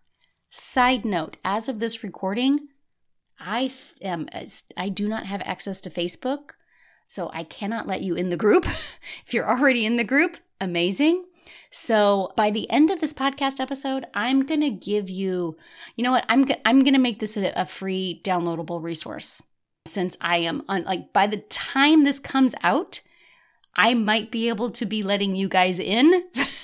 Side 0.49 1.05
note, 1.05 1.37
as 1.43 1.67
of 1.67 1.79
this 1.79 2.03
recording, 2.03 2.67
I 3.39 3.69
am 4.01 4.27
uh, 4.33 4.45
I 4.77 4.89
do 4.89 5.07
not 5.07 5.25
have 5.25 5.41
access 5.41 5.81
to 5.81 5.89
Facebook, 5.89 6.51
so 7.07 7.29
I 7.33 7.43
cannot 7.43 7.87
let 7.87 8.01
you 8.01 8.15
in 8.15 8.29
the 8.29 8.37
group. 8.37 8.65
if 9.25 9.33
you're 9.33 9.49
already 9.49 9.85
in 9.85 9.97
the 9.97 10.03
group, 10.03 10.37
amazing. 10.61 11.25
So 11.71 12.31
by 12.35 12.51
the 12.51 12.69
end 12.69 12.91
of 12.91 13.01
this 13.01 13.13
podcast 13.13 13.59
episode, 13.59 14.05
I'm 14.13 14.45
going 14.45 14.61
to 14.61 14.69
give 14.69 15.09
you, 15.09 15.57
you 15.95 16.03
know 16.03 16.11
what? 16.11 16.25
I'm, 16.29 16.45
I'm 16.65 16.81
going 16.81 16.93
to 16.93 16.99
make 16.99 17.19
this 17.19 17.37
a, 17.37 17.51
a, 17.55 17.65
free 17.65 18.21
downloadable 18.23 18.81
resource 18.81 19.41
since 19.85 20.17
I 20.21 20.37
am 20.37 20.63
on, 20.67 20.83
like, 20.83 21.13
by 21.13 21.27
the 21.27 21.37
time 21.37 22.03
this 22.03 22.19
comes 22.19 22.55
out, 22.63 23.01
I 23.75 23.93
might 23.93 24.31
be 24.31 24.49
able 24.49 24.71
to 24.71 24.85
be 24.85 25.03
letting 25.03 25.35
you 25.35 25.49
guys 25.49 25.79
in 25.79 26.23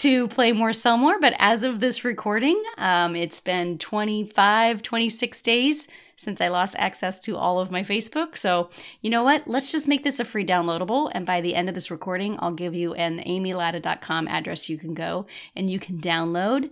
to 0.00 0.28
play 0.28 0.52
more, 0.52 0.72
sell 0.72 0.96
more. 0.96 1.20
But 1.20 1.34
as 1.38 1.62
of 1.62 1.80
this 1.80 2.04
recording, 2.04 2.60
um, 2.78 3.14
it's 3.14 3.38
been 3.38 3.76
25, 3.76 4.80
26 4.80 5.42
days 5.42 5.88
since 6.16 6.40
I 6.40 6.48
lost 6.48 6.74
access 6.78 7.20
to 7.20 7.36
all 7.36 7.60
of 7.60 7.70
my 7.70 7.82
Facebook. 7.82 8.38
So, 8.38 8.70
you 9.02 9.10
know 9.10 9.22
what? 9.22 9.46
Let's 9.46 9.70
just 9.70 9.86
make 9.86 10.02
this 10.02 10.18
a 10.18 10.24
free 10.24 10.44
downloadable. 10.44 11.10
And 11.12 11.26
by 11.26 11.42
the 11.42 11.54
end 11.54 11.68
of 11.68 11.74
this 11.74 11.90
recording, 11.90 12.36
I'll 12.38 12.54
give 12.54 12.74
you 12.74 12.94
an 12.94 13.18
amylatta.com 13.18 14.26
address 14.28 14.70
you 14.70 14.78
can 14.78 14.94
go 14.94 15.26
and 15.54 15.70
you 15.70 15.78
can 15.78 16.00
download 16.00 16.70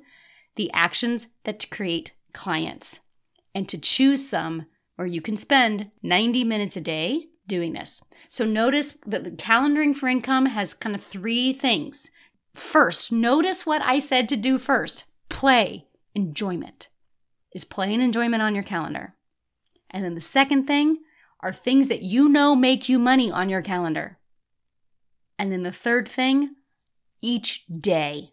the 0.57 0.73
actions 0.73 1.27
that 1.45 1.71
create 1.71 2.13
clients 2.33 3.01
and 3.55 3.69
to 3.69 3.77
choose 3.77 4.27
some 4.27 4.65
where 4.97 5.07
you 5.07 5.21
can 5.21 5.37
spend 5.37 5.91
90 6.03 6.45
minutes 6.45 6.77
a 6.77 6.81
day 6.81 7.27
doing 7.47 7.75
this. 7.75 8.03
So 8.31 8.47
notice 8.47 8.93
that 9.07 9.25
the 9.25 9.33
calendaring 9.33 9.95
for 9.95 10.09
income 10.09 10.47
has 10.47 10.73
kind 10.73 10.97
of 10.97 11.03
three 11.03 11.53
things. 11.53 12.11
First, 12.59 13.13
notice 13.13 13.65
what 13.65 13.83
I 13.83 14.01
said 14.01 14.29
to 14.29 14.37
do 14.37 14.59
first 14.59 15.05
play, 15.29 15.87
enjoyment. 16.15 16.89
Is 17.55 17.65
play 17.65 17.95
and 17.95 18.03
enjoyment 18.03 18.43
on 18.43 18.55
your 18.55 18.65
calendar? 18.65 19.15
And 19.91 20.05
then 20.05 20.17
the 20.17 20.21
second 20.21 20.67
thing 20.67 20.99
are 21.41 21.53
things 21.53 21.87
that 21.89 22.03
you 22.03 22.29
know 22.29 22.57
make 22.57 22.89
you 22.89 22.99
money 22.99 23.31
on 23.31 23.49
your 23.49 23.63
calendar. 23.63 24.19
And 25.39 25.53
then 25.53 25.63
the 25.63 25.73
third 25.73 26.09
thing, 26.09 26.57
each 27.23 27.65
day. 27.67 28.33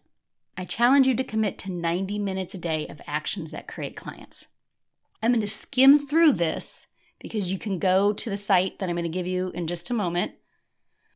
I 0.56 0.64
challenge 0.64 1.06
you 1.06 1.14
to 1.14 1.24
commit 1.24 1.56
to 1.58 1.72
90 1.72 2.18
minutes 2.18 2.54
a 2.54 2.58
day 2.58 2.88
of 2.88 3.00
actions 3.06 3.52
that 3.52 3.68
create 3.68 3.96
clients. 3.96 4.48
I'm 5.22 5.30
going 5.30 5.40
to 5.40 5.48
skim 5.48 5.98
through 5.98 6.32
this 6.32 6.88
because 7.20 7.52
you 7.52 7.58
can 7.58 7.78
go 7.78 8.12
to 8.12 8.28
the 8.28 8.36
site 8.36 8.80
that 8.80 8.88
I'm 8.88 8.96
going 8.96 9.04
to 9.04 9.08
give 9.08 9.26
you 9.26 9.50
in 9.54 9.68
just 9.68 9.88
a 9.88 9.94
moment 9.94 10.32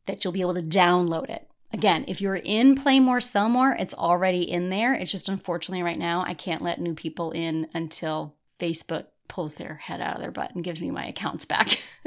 that 0.05 0.23
you'll 0.23 0.33
be 0.33 0.41
able 0.41 0.53
to 0.53 0.61
download 0.61 1.29
it. 1.29 1.50
Again, 1.73 2.05
if 2.07 2.19
you're 2.19 2.35
in 2.35 2.75
Play 2.75 2.99
More, 2.99 3.21
Sell 3.21 3.47
More, 3.47 3.71
it's 3.73 3.93
already 3.93 4.49
in 4.49 4.69
there. 4.69 4.93
It's 4.93 5.11
just 5.11 5.29
unfortunately 5.29 5.83
right 5.83 5.97
now 5.97 6.23
I 6.25 6.33
can't 6.33 6.61
let 6.61 6.81
new 6.81 6.93
people 6.93 7.31
in 7.31 7.67
until 7.73 8.35
Facebook 8.59 9.05
pulls 9.27 9.55
their 9.55 9.75
head 9.75 10.01
out 10.01 10.15
of 10.15 10.21
their 10.21 10.31
butt 10.31 10.53
and 10.53 10.63
gives 10.63 10.81
me 10.81 10.91
my 10.91 11.05
accounts 11.05 11.45
back. 11.45 11.81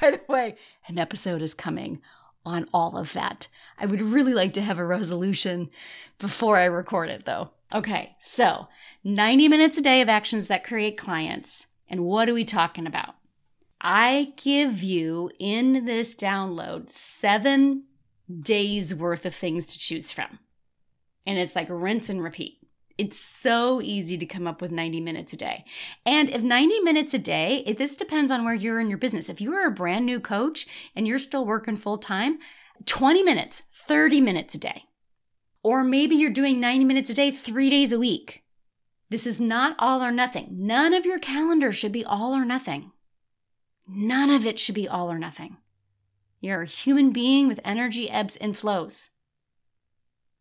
By 0.00 0.12
the 0.12 0.20
way, 0.28 0.56
an 0.86 0.98
episode 0.98 1.42
is 1.42 1.52
coming 1.52 2.00
on 2.46 2.66
all 2.72 2.96
of 2.96 3.12
that. 3.12 3.48
I 3.78 3.84
would 3.84 4.00
really 4.00 4.32
like 4.32 4.54
to 4.54 4.62
have 4.62 4.78
a 4.78 4.86
resolution 4.86 5.68
before 6.18 6.56
I 6.56 6.64
record 6.64 7.10
it 7.10 7.26
though. 7.26 7.50
Okay, 7.74 8.16
so 8.18 8.68
90 9.04 9.48
minutes 9.48 9.76
a 9.76 9.82
day 9.82 10.00
of 10.00 10.08
actions 10.08 10.48
that 10.48 10.64
create 10.64 10.96
clients. 10.96 11.66
And 11.90 12.04
what 12.04 12.28
are 12.28 12.34
we 12.34 12.44
talking 12.44 12.86
about? 12.86 13.16
I 13.80 14.32
give 14.36 14.82
you 14.82 15.30
in 15.38 15.84
this 15.84 16.14
download 16.14 16.88
seven 16.88 17.84
days 18.42 18.94
worth 18.94 19.24
of 19.26 19.34
things 19.34 19.66
to 19.66 19.78
choose 19.78 20.12
from. 20.12 20.38
And 21.26 21.38
it's 21.38 21.56
like 21.56 21.68
rinse 21.70 22.08
and 22.08 22.22
repeat. 22.22 22.58
It's 22.96 23.18
so 23.18 23.80
easy 23.80 24.18
to 24.18 24.26
come 24.26 24.48
up 24.48 24.60
with 24.60 24.72
90 24.72 25.00
minutes 25.00 25.32
a 25.32 25.36
day. 25.36 25.64
And 26.04 26.28
if 26.28 26.42
90 26.42 26.80
minutes 26.80 27.14
a 27.14 27.18
day, 27.18 27.62
if 27.64 27.78
this 27.78 27.96
depends 27.96 28.32
on 28.32 28.44
where 28.44 28.54
you're 28.54 28.80
in 28.80 28.88
your 28.88 28.98
business. 28.98 29.28
If 29.28 29.40
you're 29.40 29.66
a 29.66 29.70
brand 29.70 30.04
new 30.04 30.18
coach 30.18 30.66
and 30.96 31.06
you're 31.06 31.20
still 31.20 31.46
working 31.46 31.76
full 31.76 31.98
time, 31.98 32.38
20 32.86 33.22
minutes, 33.22 33.62
30 33.72 34.20
minutes 34.20 34.54
a 34.54 34.58
day. 34.58 34.84
Or 35.62 35.84
maybe 35.84 36.16
you're 36.16 36.30
doing 36.30 36.60
90 36.60 36.84
minutes 36.84 37.10
a 37.10 37.14
day, 37.14 37.30
three 37.30 37.70
days 37.70 37.92
a 37.92 37.98
week. 37.98 38.42
This 39.10 39.26
is 39.26 39.40
not 39.40 39.76
all 39.78 40.02
or 40.02 40.10
nothing. 40.10 40.48
None 40.52 40.92
of 40.92 41.06
your 41.06 41.18
calendar 41.18 41.72
should 41.72 41.92
be 41.92 42.04
all 42.04 42.34
or 42.34 42.44
nothing. 42.44 42.90
None 43.86 44.30
of 44.30 44.44
it 44.44 44.58
should 44.58 44.74
be 44.74 44.88
all 44.88 45.10
or 45.10 45.18
nothing. 45.18 45.56
You're 46.40 46.62
a 46.62 46.66
human 46.66 47.10
being 47.10 47.48
with 47.48 47.60
energy 47.64 48.10
ebbs 48.10 48.36
and 48.36 48.56
flows. 48.56 49.10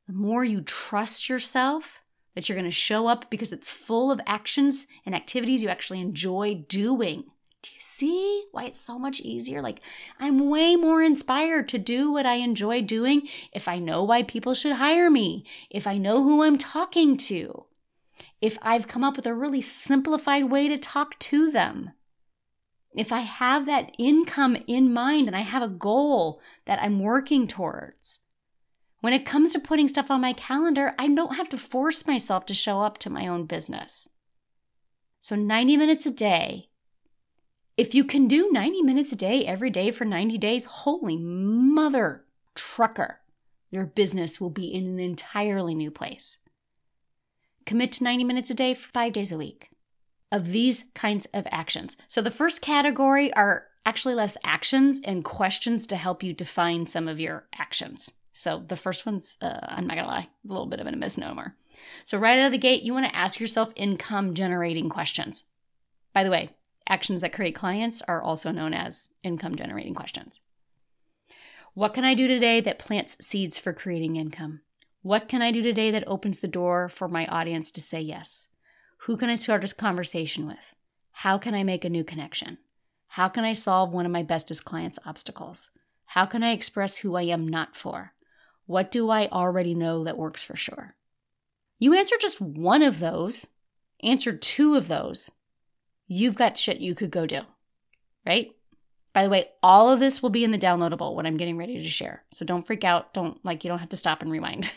The 0.08 0.14
more 0.14 0.44
you 0.44 0.62
trust 0.62 1.28
yourself, 1.28 2.02
that 2.38 2.48
you're 2.48 2.56
going 2.56 2.70
to 2.70 2.72
show 2.72 3.08
up 3.08 3.32
because 3.32 3.52
it's 3.52 3.72
full 3.72 4.12
of 4.12 4.22
actions 4.28 4.86
and 5.08 5.16
activities 5.16 5.64
you 5.64 5.70
actually 5.70 6.00
enjoy 6.00 6.66
doing. 6.68 7.24
Do 7.64 7.72
you 7.74 7.80
see 7.80 8.46
why 8.52 8.66
it's 8.66 8.80
so 8.80 9.00
much 9.00 9.20
easier? 9.22 9.60
Like, 9.60 9.82
I'm 10.20 10.48
way 10.48 10.76
more 10.76 11.02
inspired 11.02 11.68
to 11.70 11.80
do 11.80 12.12
what 12.12 12.28
I 12.28 12.36
enjoy 12.36 12.84
doing 12.84 13.28
if 13.52 13.68
I 13.68 13.80
know 13.80 14.04
why 14.04 14.22
people 14.22 14.54
should 14.54 14.74
hire 14.74 15.10
me, 15.10 15.46
if 15.72 15.88
I 15.88 15.98
know 15.98 16.22
who 16.22 16.44
I'm 16.44 16.60
talking 16.60 17.18
to, 17.18 17.66
if 18.40 18.60
I've 18.62 18.88
come 18.88 19.04
up 19.04 19.16
with 19.16 19.26
a 19.26 19.34
really 19.34 19.62
simplified 19.62 20.52
way 20.52 20.68
to 20.68 20.78
talk 20.78 21.18
to 21.20 21.50
them. 21.50 21.94
If 22.98 23.12
I 23.12 23.20
have 23.20 23.68
that 23.68 23.94
income 24.00 24.58
in 24.66 24.92
mind 24.92 25.28
and 25.28 25.36
I 25.36 25.42
have 25.42 25.62
a 25.62 25.68
goal 25.68 26.42
that 26.66 26.82
I'm 26.82 27.00
working 27.00 27.46
towards. 27.46 28.22
When 29.02 29.14
it 29.14 29.24
comes 29.26 29.54
to 29.54 29.60
putting 29.60 29.88
stuff 29.88 30.10
on 30.10 30.20
my 30.20 30.34
calendar, 30.34 30.96
I 30.98 31.08
don't 31.08 31.36
have 31.36 31.48
to 31.50 31.60
force 31.60 32.08
myself 32.08 32.48
to 32.48 32.56
show 32.56 32.82
up 32.82 32.98
to 33.00 33.12
my 33.12 33.28
own 33.28 33.46
business. 33.46 34.10
So, 35.22 35.36
90 35.36 35.78
minutes 35.78 36.08
a 36.08 36.12
day. 36.12 36.70
If 37.78 37.94
you 37.94 38.04
can 38.04 38.28
do 38.28 38.50
90 38.52 38.82
minutes 38.82 39.12
a 39.12 39.16
day 39.16 39.46
every 39.46 39.70
day 39.70 39.92
for 39.92 40.04
90 40.04 40.40
days, 40.40 40.66
holy 40.66 41.18
mother 41.18 42.26
trucker, 42.56 43.20
your 43.70 43.86
business 43.86 44.42
will 44.42 44.50
be 44.50 44.74
in 44.74 44.88
an 44.88 45.00
entirely 45.00 45.76
new 45.76 45.92
place. 45.92 46.40
Commit 47.68 47.92
to 47.94 48.04
90 48.04 48.24
minutes 48.24 48.50
a 48.50 48.56
day 48.56 48.74
for 48.74 48.90
five 48.92 49.14
days 49.14 49.32
a 49.32 49.38
week 49.38 49.70
of 50.32 50.52
these 50.52 50.86
kinds 50.94 51.26
of 51.34 51.48
actions. 51.52 51.98
So, 52.08 52.22
the 52.22 52.32
first 52.32 52.62
category 52.62 53.34
are 53.34 53.68
actually 53.86 54.16
less 54.16 54.36
actions 54.44 55.00
and 55.06 55.24
questions 55.24 55.88
to 55.88 55.96
help 55.96 56.22
you 56.22 56.34
define 56.34 56.86
some 56.88 57.08
of 57.08 57.22
your 57.22 57.48
actions. 57.58 58.12
So 58.34 58.64
the 58.68 58.76
first 58.76 59.06
one's, 59.06 59.36
uh, 59.42 59.60
I'm 59.64 59.88
not 59.88 59.96
gonna 59.96 60.08
lie, 60.08 60.30
it's 60.44 60.52
a 60.52 60.54
little 60.54 60.68
bit 60.68 60.80
of 60.80 60.86
a 60.86 60.92
misnomer. 60.92 61.56
So 62.06 62.20
right 62.20 62.38
out 62.38 62.48
of 62.48 62.52
the 62.52 62.60
gate, 62.60 62.84
you 62.84 62.94
want 62.94 63.08
to 63.08 63.16
ask 63.16 63.40
yourself 63.40 63.74
income 63.76 64.34
generating 64.34 64.90
questions. 64.90 65.46
By 66.14 66.24
the 66.24 66.30
way, 66.30 66.52
actions 66.88 67.22
that 67.22 67.34
create 67.34 67.56
clients 67.56 68.04
are 68.04 68.22
also 68.22 68.52
known 68.52 68.76
as 68.76 69.10
income 69.24 69.56
generating 69.56 69.96
questions. 69.96 70.42
What 71.74 71.94
can 71.96 72.04
I 72.04 72.14
do 72.14 72.28
today 72.28 72.62
that 72.62 72.78
plants 72.78 73.18
seeds 73.26 73.58
for 73.58 73.74
creating 73.74 74.18
income? 74.18 74.62
What 75.02 75.28
can 75.28 75.42
I 75.42 75.52
do 75.52 75.64
today 75.64 75.92
that 75.92 76.08
opens 76.08 76.40
the 76.40 76.48
door 76.48 76.90
for 76.90 77.08
my 77.08 77.26
audience 77.28 77.72
to 77.72 77.82
say 77.82 78.02
yes? 78.02 78.50
Who 79.08 79.16
can 79.16 79.30
I 79.30 79.36
start 79.38 79.62
this 79.62 79.72
conversation 79.72 80.46
with? 80.46 80.76
How 81.14 81.38
can 81.38 81.54
I 81.54 81.64
make 81.64 81.86
a 81.86 81.90
new 81.90 82.04
connection? 82.04 82.58
How 83.08 83.30
can 83.30 83.46
I 83.46 83.54
solve 83.54 83.94
one 83.94 84.06
of 84.06 84.12
my 84.12 84.22
bestest 84.22 84.66
clients' 84.66 85.00
obstacles? 85.06 85.70
How 86.08 86.26
can 86.26 86.44
I 86.44 86.52
express 86.52 86.98
who 86.98 87.16
I 87.16 87.22
am 87.22 87.48
not 87.48 87.74
for? 87.74 88.12
What 88.66 88.92
do 88.92 89.10
I 89.10 89.30
already 89.30 89.74
know 89.74 90.04
that 90.04 90.18
works 90.18 90.44
for 90.44 90.58
sure? 90.58 90.98
You 91.80 91.94
answer 91.94 92.18
just 92.20 92.42
one 92.42 92.84
of 92.84 93.00
those, 93.00 93.48
answer 94.04 94.36
two 94.36 94.76
of 94.76 94.90
those, 94.90 95.32
you've 96.08 96.36
got 96.36 96.58
shit 96.58 96.80
you 96.80 96.94
could 96.94 97.10
go 97.10 97.26
do, 97.26 97.44
right? 98.26 98.52
By 99.14 99.24
the 99.24 99.30
way, 99.30 99.48
all 99.64 99.90
of 99.90 100.02
this 100.02 100.22
will 100.22 100.32
be 100.32 100.44
in 100.44 100.52
the 100.52 100.60
downloadable 100.60 101.16
when 101.16 101.26
I'm 101.26 101.38
getting 101.38 101.58
ready 101.58 101.82
to 101.82 101.90
share. 101.90 102.26
So 102.34 102.44
don't 102.44 102.68
freak 102.68 102.84
out. 102.84 103.14
Don't 103.14 103.40
like, 103.46 103.64
you 103.64 103.70
don't 103.70 103.80
have 103.80 103.88
to 103.88 103.96
stop 103.96 104.22
and 104.22 104.30
rewind. 104.30 104.70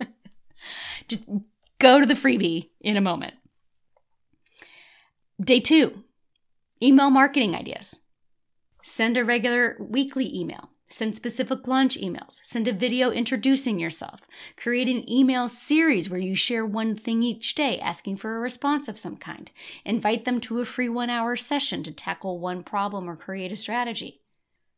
just 1.08 1.26
go 1.82 1.98
to 1.98 2.06
the 2.06 2.14
freebie 2.14 2.70
in 2.80 2.96
a 2.96 3.00
moment. 3.00 3.34
Day 5.40 5.58
two 5.58 6.04
email 6.80 7.10
marketing 7.10 7.54
ideas. 7.54 8.00
Send 8.84 9.16
a 9.16 9.24
regular 9.24 9.76
weekly 9.80 10.32
email. 10.34 10.70
Send 10.88 11.16
specific 11.16 11.66
launch 11.66 11.98
emails. 11.98 12.40
Send 12.44 12.68
a 12.68 12.72
video 12.72 13.10
introducing 13.10 13.78
yourself. 13.78 14.20
Create 14.56 14.88
an 14.88 15.08
email 15.10 15.48
series 15.48 16.10
where 16.10 16.20
you 16.20 16.34
share 16.34 16.66
one 16.66 16.94
thing 16.94 17.22
each 17.22 17.54
day, 17.54 17.80
asking 17.80 18.18
for 18.18 18.36
a 18.36 18.40
response 18.40 18.88
of 18.88 18.98
some 18.98 19.16
kind. 19.16 19.50
Invite 19.84 20.24
them 20.24 20.38
to 20.42 20.60
a 20.60 20.64
free 20.64 20.88
one 20.88 21.10
hour 21.10 21.34
session 21.34 21.82
to 21.84 21.92
tackle 21.92 22.38
one 22.38 22.62
problem 22.62 23.08
or 23.08 23.16
create 23.16 23.52
a 23.52 23.56
strategy. 23.56 24.20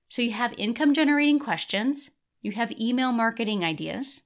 So 0.09 0.23
you 0.23 0.31
have 0.33 0.55
income 0.57 0.95
generating 0.95 1.39
questions, 1.39 2.13
you 2.41 2.53
have 2.53 2.73
email 2.79 3.11
marketing 3.11 3.65
ideas. 3.65 4.23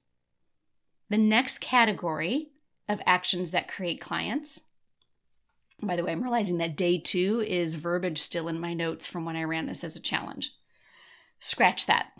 The 1.09 1.17
next 1.17 1.57
category 1.57 2.48
of 2.89 3.01
actions 3.05 3.51
that 3.51 3.69
create 3.69 4.01
clients. 4.01 4.65
By 5.81 5.95
the 5.95 6.03
way, 6.03 6.11
I'm 6.11 6.21
realizing 6.21 6.57
that 6.57 6.75
day 6.75 6.97
two 6.97 7.41
is 7.47 7.75
verbiage 7.75 8.17
still 8.17 8.49
in 8.49 8.59
my 8.59 8.73
notes 8.73 9.07
from 9.07 9.23
when 9.23 9.37
I 9.37 9.43
ran 9.43 9.67
this 9.67 9.83
as 9.83 9.95
a 9.95 10.01
challenge. 10.01 10.51
Scratch 11.39 11.85
that. 11.85 12.11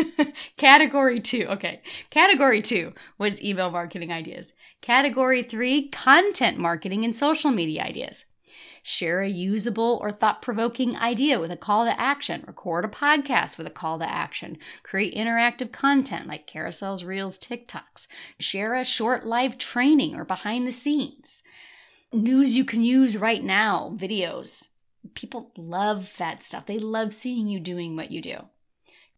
Category 0.56 1.20
two, 1.20 1.46
okay. 1.50 1.82
Category 2.08 2.62
two 2.62 2.94
was 3.18 3.42
email 3.42 3.70
marketing 3.70 4.10
ideas. 4.10 4.54
Category 4.80 5.42
three, 5.42 5.88
content 5.88 6.56
marketing 6.56 7.04
and 7.04 7.14
social 7.14 7.50
media 7.50 7.82
ideas. 7.82 8.24
Share 8.82 9.20
a 9.20 9.28
usable 9.28 9.98
or 10.02 10.10
thought 10.10 10.42
provoking 10.42 10.96
idea 10.96 11.38
with 11.38 11.50
a 11.50 11.56
call 11.56 11.84
to 11.84 12.00
action. 12.00 12.44
Record 12.46 12.84
a 12.84 12.88
podcast 12.88 13.58
with 13.58 13.66
a 13.66 13.70
call 13.70 13.98
to 13.98 14.10
action. 14.10 14.58
Create 14.82 15.14
interactive 15.14 15.72
content 15.72 16.26
like 16.26 16.46
carousels, 16.46 17.04
reels, 17.04 17.38
TikToks. 17.38 18.08
Share 18.38 18.74
a 18.74 18.84
short 18.84 19.24
live 19.24 19.58
training 19.58 20.14
or 20.14 20.24
behind 20.24 20.66
the 20.66 20.72
scenes. 20.72 21.42
News 22.12 22.56
you 22.56 22.64
can 22.64 22.82
use 22.82 23.16
right 23.16 23.42
now, 23.42 23.94
videos. 23.96 24.68
People 25.14 25.52
love 25.56 26.14
that 26.18 26.42
stuff. 26.42 26.66
They 26.66 26.78
love 26.78 27.12
seeing 27.12 27.48
you 27.48 27.60
doing 27.60 27.96
what 27.96 28.10
you 28.10 28.20
do 28.20 28.48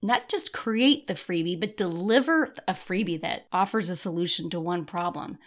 not 0.04 0.28
just 0.28 0.52
create 0.52 1.06
the 1.06 1.14
freebie, 1.14 1.58
but 1.58 1.78
deliver 1.78 2.52
a 2.68 2.74
freebie 2.74 3.22
that 3.22 3.46
offers 3.50 3.88
a 3.88 3.96
solution 3.96 4.50
to 4.50 4.60
one 4.60 4.84
problem. 4.84 5.38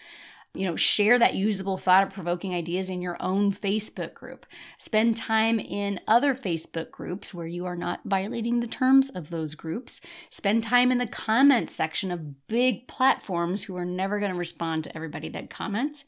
You 0.58 0.66
know, 0.66 0.76
share 0.76 1.20
that 1.20 1.36
usable, 1.36 1.78
thought 1.78 2.12
provoking 2.14 2.54
ideas 2.54 2.90
in 2.90 3.02
your 3.02 3.16
own 3.20 3.52
Facebook 3.52 4.14
group. 4.14 4.46
Spend 4.78 5.16
time 5.16 5.60
in 5.60 6.00
other 6.08 6.34
Facebook 6.34 6.92
groups 6.92 7.34
where 7.34 7.48
you 7.48 7.66
are 7.66 7.76
not 7.76 8.02
violating 8.06 8.60
the 8.60 8.68
terms 8.68 9.10
of 9.10 9.30
those 9.30 9.56
groups. 9.56 10.02
Spend 10.30 10.64
time 10.64 10.92
in 10.92 10.98
the 10.98 11.08
comments 11.08 11.76
section 11.76 12.12
of 12.12 12.48
big 12.48 12.88
platforms 12.88 13.66
who 13.66 13.78
are 13.78 13.86
never 13.86 14.20
going 14.20 14.32
to 14.32 14.38
respond 14.38 14.84
to 14.84 14.96
everybody 14.96 15.30
that 15.30 15.50
comments. 15.50 16.06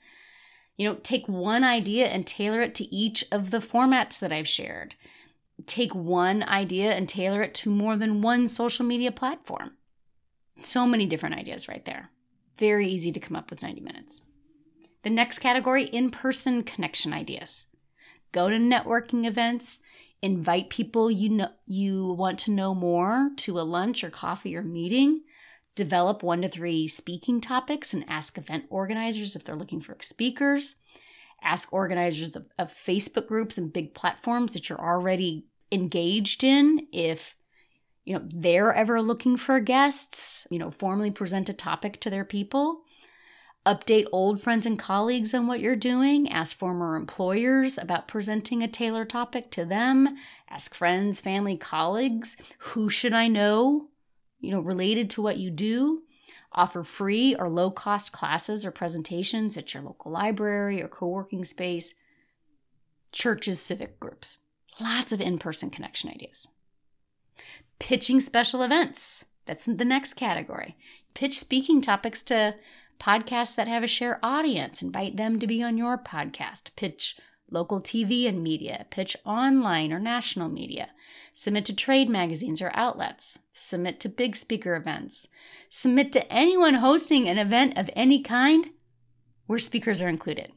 You 0.77 0.89
know, 0.89 0.95
take 0.95 1.27
one 1.27 1.63
idea 1.63 2.07
and 2.07 2.25
tailor 2.25 2.61
it 2.61 2.73
to 2.75 2.95
each 2.95 3.25
of 3.31 3.51
the 3.51 3.59
formats 3.59 4.17
that 4.19 4.31
I've 4.31 4.47
shared 4.47 4.95
take 5.65 5.93
one 5.93 6.43
idea 6.43 6.93
and 6.93 7.07
tailor 7.07 7.41
it 7.41 7.53
to 7.53 7.69
more 7.69 7.97
than 7.97 8.21
one 8.21 8.47
social 8.47 8.85
media 8.85 9.11
platform. 9.11 9.71
So 10.61 10.85
many 10.85 11.05
different 11.05 11.35
ideas 11.35 11.67
right 11.67 11.83
there. 11.85 12.11
Very 12.57 12.87
easy 12.87 13.11
to 13.11 13.19
come 13.19 13.35
up 13.35 13.49
with 13.49 13.61
90 13.61 13.81
minutes. 13.81 14.21
The 15.03 15.09
next 15.09 15.39
category 15.39 15.85
in 15.85 16.09
person 16.09 16.63
connection 16.63 17.13
ideas. 17.13 17.67
Go 18.31 18.49
to 18.49 18.57
networking 18.57 19.25
events, 19.25 19.81
invite 20.21 20.69
people 20.69 21.09
you 21.09 21.29
know 21.29 21.49
you 21.65 22.13
want 22.13 22.39
to 22.39 22.51
know 22.51 22.75
more 22.75 23.31
to 23.37 23.59
a 23.59 23.61
lunch 23.61 24.03
or 24.03 24.09
coffee 24.09 24.55
or 24.55 24.61
meeting. 24.61 25.21
Develop 25.75 26.23
one 26.23 26.41
to 26.41 26.49
three 26.49 26.87
speaking 26.87 27.39
topics 27.39 27.93
and 27.93 28.03
ask 28.07 28.37
event 28.37 28.65
organizers 28.69 29.35
if 29.35 29.43
they're 29.43 29.55
looking 29.55 29.81
for 29.81 29.95
speakers 30.01 30.75
ask 31.41 31.71
organizers 31.71 32.35
of, 32.35 32.47
of, 32.57 32.73
Facebook 32.73 33.27
groups 33.27 33.57
and 33.57 33.71
big 33.71 33.93
platforms 33.93 34.53
that 34.53 34.69
you're 34.69 34.79
already 34.79 35.45
engaged 35.71 36.43
in 36.43 36.87
if 36.91 37.35
you 38.03 38.15
know 38.15 38.23
they're 38.33 38.73
ever 38.73 39.01
looking 39.01 39.37
for 39.37 39.59
guests 39.59 40.47
you 40.49 40.57
know 40.57 40.71
formally 40.71 41.11
present 41.11 41.47
a 41.47 41.53
topic 41.53 41.99
to 41.99 42.09
their 42.09 42.25
people 42.25 42.81
update 43.69 44.05
old 44.11 44.41
friends 44.41 44.65
and 44.65 44.79
colleagues 44.79 45.33
on 45.33 45.47
what 45.47 45.59
you're 45.59 45.75
doing 45.75 46.29
ask 46.29 46.57
former 46.57 46.95
employers 46.95 47.77
about 47.77 48.07
presenting 48.07 48.63
a 48.63 48.67
tailored 48.67 49.09
topic 49.09 49.51
to 49.51 49.65
them 49.65 50.17
ask 50.49 50.73
friends 50.73 51.19
family 51.19 51.55
colleagues 51.55 52.37
who 52.59 52.89
should 52.89 53.13
i 53.13 53.27
know 53.27 53.87
you 54.39 54.51
know 54.51 54.59
related 54.59 55.09
to 55.09 55.21
what 55.21 55.37
you 55.37 55.51
do 55.51 56.01
offer 56.51 56.81
free 56.81 57.35
or 57.35 57.47
low 57.47 57.69
cost 57.69 58.11
classes 58.11 58.65
or 58.65 58.71
presentations 58.71 59.55
at 59.55 59.73
your 59.73 59.83
local 59.83 60.11
library 60.11 60.81
or 60.81 60.87
co-working 60.87 61.45
space 61.45 61.93
churches 63.11 63.61
civic 63.61 63.99
groups 63.99 64.39
Lots 64.79 65.11
of 65.11 65.19
in 65.19 65.37
person 65.37 65.69
connection 65.69 66.09
ideas. 66.09 66.47
Pitching 67.79 68.19
special 68.19 68.63
events. 68.63 69.25
That's 69.45 69.65
the 69.65 69.85
next 69.85 70.13
category. 70.13 70.77
Pitch 71.13 71.37
speaking 71.37 71.81
topics 71.81 72.21
to 72.23 72.55
podcasts 72.99 73.55
that 73.55 73.67
have 73.67 73.83
a 73.83 73.87
share 73.87 74.19
audience. 74.21 74.81
Invite 74.81 75.17
them 75.17 75.39
to 75.39 75.47
be 75.47 75.63
on 75.63 75.77
your 75.77 75.97
podcast. 75.97 76.75
Pitch 76.75 77.17
local 77.49 77.81
TV 77.81 78.27
and 78.27 78.43
media. 78.43 78.85
Pitch 78.89 79.15
online 79.25 79.91
or 79.91 79.99
national 79.99 80.49
media. 80.49 80.89
Submit 81.33 81.65
to 81.65 81.75
trade 81.75 82.09
magazines 82.09 82.61
or 82.61 82.71
outlets. 82.73 83.39
Submit 83.53 83.99
to 84.01 84.09
big 84.09 84.35
speaker 84.35 84.75
events. 84.75 85.27
Submit 85.69 86.11
to 86.13 86.31
anyone 86.31 86.75
hosting 86.75 87.27
an 87.27 87.37
event 87.37 87.77
of 87.77 87.89
any 87.95 88.21
kind 88.21 88.69
where 89.47 89.59
speakers 89.59 90.01
are 90.01 90.09
included. 90.09 90.51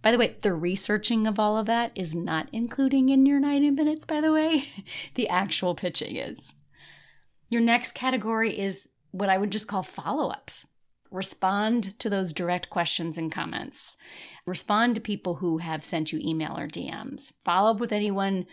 By 0.00 0.12
the 0.12 0.18
way, 0.18 0.36
the 0.40 0.54
researching 0.54 1.26
of 1.26 1.38
all 1.38 1.58
of 1.58 1.66
that 1.66 1.92
is 1.94 2.14
not 2.14 2.48
including 2.52 3.08
in 3.08 3.26
your 3.26 3.40
90 3.40 3.70
minutes, 3.70 4.06
by 4.06 4.20
the 4.20 4.32
way. 4.32 4.68
The 5.14 5.28
actual 5.28 5.74
pitching 5.74 6.16
is. 6.16 6.54
Your 7.48 7.60
next 7.60 7.92
category 7.92 8.58
is 8.58 8.88
what 9.10 9.28
I 9.28 9.38
would 9.38 9.50
just 9.50 9.66
call 9.66 9.82
follow 9.82 10.28
ups. 10.28 10.66
Respond 11.10 11.98
to 11.98 12.10
those 12.10 12.32
direct 12.32 12.70
questions 12.70 13.16
and 13.16 13.32
comments. 13.32 13.96
Respond 14.46 14.94
to 14.94 15.00
people 15.00 15.36
who 15.36 15.58
have 15.58 15.84
sent 15.84 16.12
you 16.12 16.20
email 16.22 16.58
or 16.58 16.68
DMs. 16.68 17.32
Follow 17.44 17.70
up 17.72 17.80
with 17.80 17.92
anyone 17.92 18.46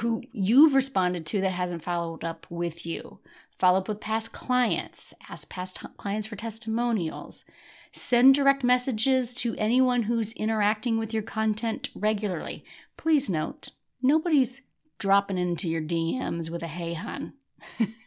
who 0.00 0.22
you've 0.32 0.74
responded 0.74 1.26
to 1.26 1.40
that 1.40 1.50
hasn't 1.50 1.84
followed 1.84 2.24
up 2.24 2.46
with 2.50 2.86
you. 2.86 3.20
Follow 3.58 3.78
up 3.78 3.88
with 3.88 4.00
past 4.00 4.32
clients. 4.32 5.14
Ask 5.28 5.48
past 5.48 5.84
clients 5.96 6.26
for 6.26 6.36
testimonials. 6.36 7.44
Send 7.92 8.34
direct 8.34 8.64
messages 8.64 9.34
to 9.34 9.54
anyone 9.56 10.04
who's 10.04 10.32
interacting 10.32 10.98
with 10.98 11.12
your 11.12 11.22
content 11.22 11.90
regularly. 11.94 12.64
Please 12.96 13.28
note, 13.28 13.70
nobody's 14.02 14.62
dropping 14.98 15.38
into 15.38 15.68
your 15.68 15.82
DMs 15.82 16.50
with 16.50 16.62
a 16.62 16.68
hey 16.68 16.94
hun. 16.94 17.34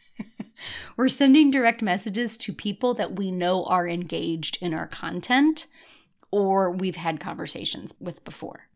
We're 0.96 1.08
sending 1.08 1.50
direct 1.50 1.82
messages 1.82 2.36
to 2.38 2.52
people 2.52 2.94
that 2.94 3.16
we 3.16 3.30
know 3.30 3.64
are 3.64 3.88
engaged 3.88 4.58
in 4.60 4.74
our 4.74 4.86
content 4.86 5.66
or 6.30 6.70
we've 6.70 6.96
had 6.96 7.20
conversations 7.20 7.94
with 8.00 8.24
before. 8.24 8.68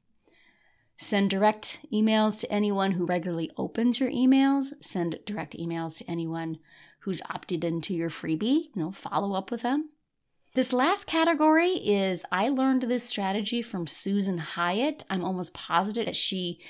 Send 0.97 1.31
direct 1.31 1.79
emails 1.93 2.41
to 2.41 2.53
anyone 2.53 2.93
who 2.93 3.07
regularly 3.07 3.51
opens 3.57 3.99
your 3.99 4.11
emails. 4.11 4.73
Send 4.81 5.19
direct 5.25 5.57
emails 5.57 5.99
to 5.99 6.11
anyone 6.11 6.59
who's 7.01 7.23
opted 7.31 7.65
into 7.65 7.95
your 7.95 8.11
freebie. 8.11 8.69
You 8.75 8.83
know, 8.83 8.93
follow 8.93 9.35
up 9.35 9.51
with 9.51 9.63
them. 9.63 9.89
This 10.55 10.73
last 10.73 11.07
category 11.07 11.75
is 11.75 12.25
I 12.33 12.49
learned 12.49 12.83
this 12.83 13.05
strategy 13.05 13.63
from 13.63 13.87
Susan 13.87 14.39
Hyatt. 14.39 15.05
I'm 15.09 15.25
almost 15.25 15.55
positive 15.55 16.07
that 16.07 16.17
she 16.17 16.61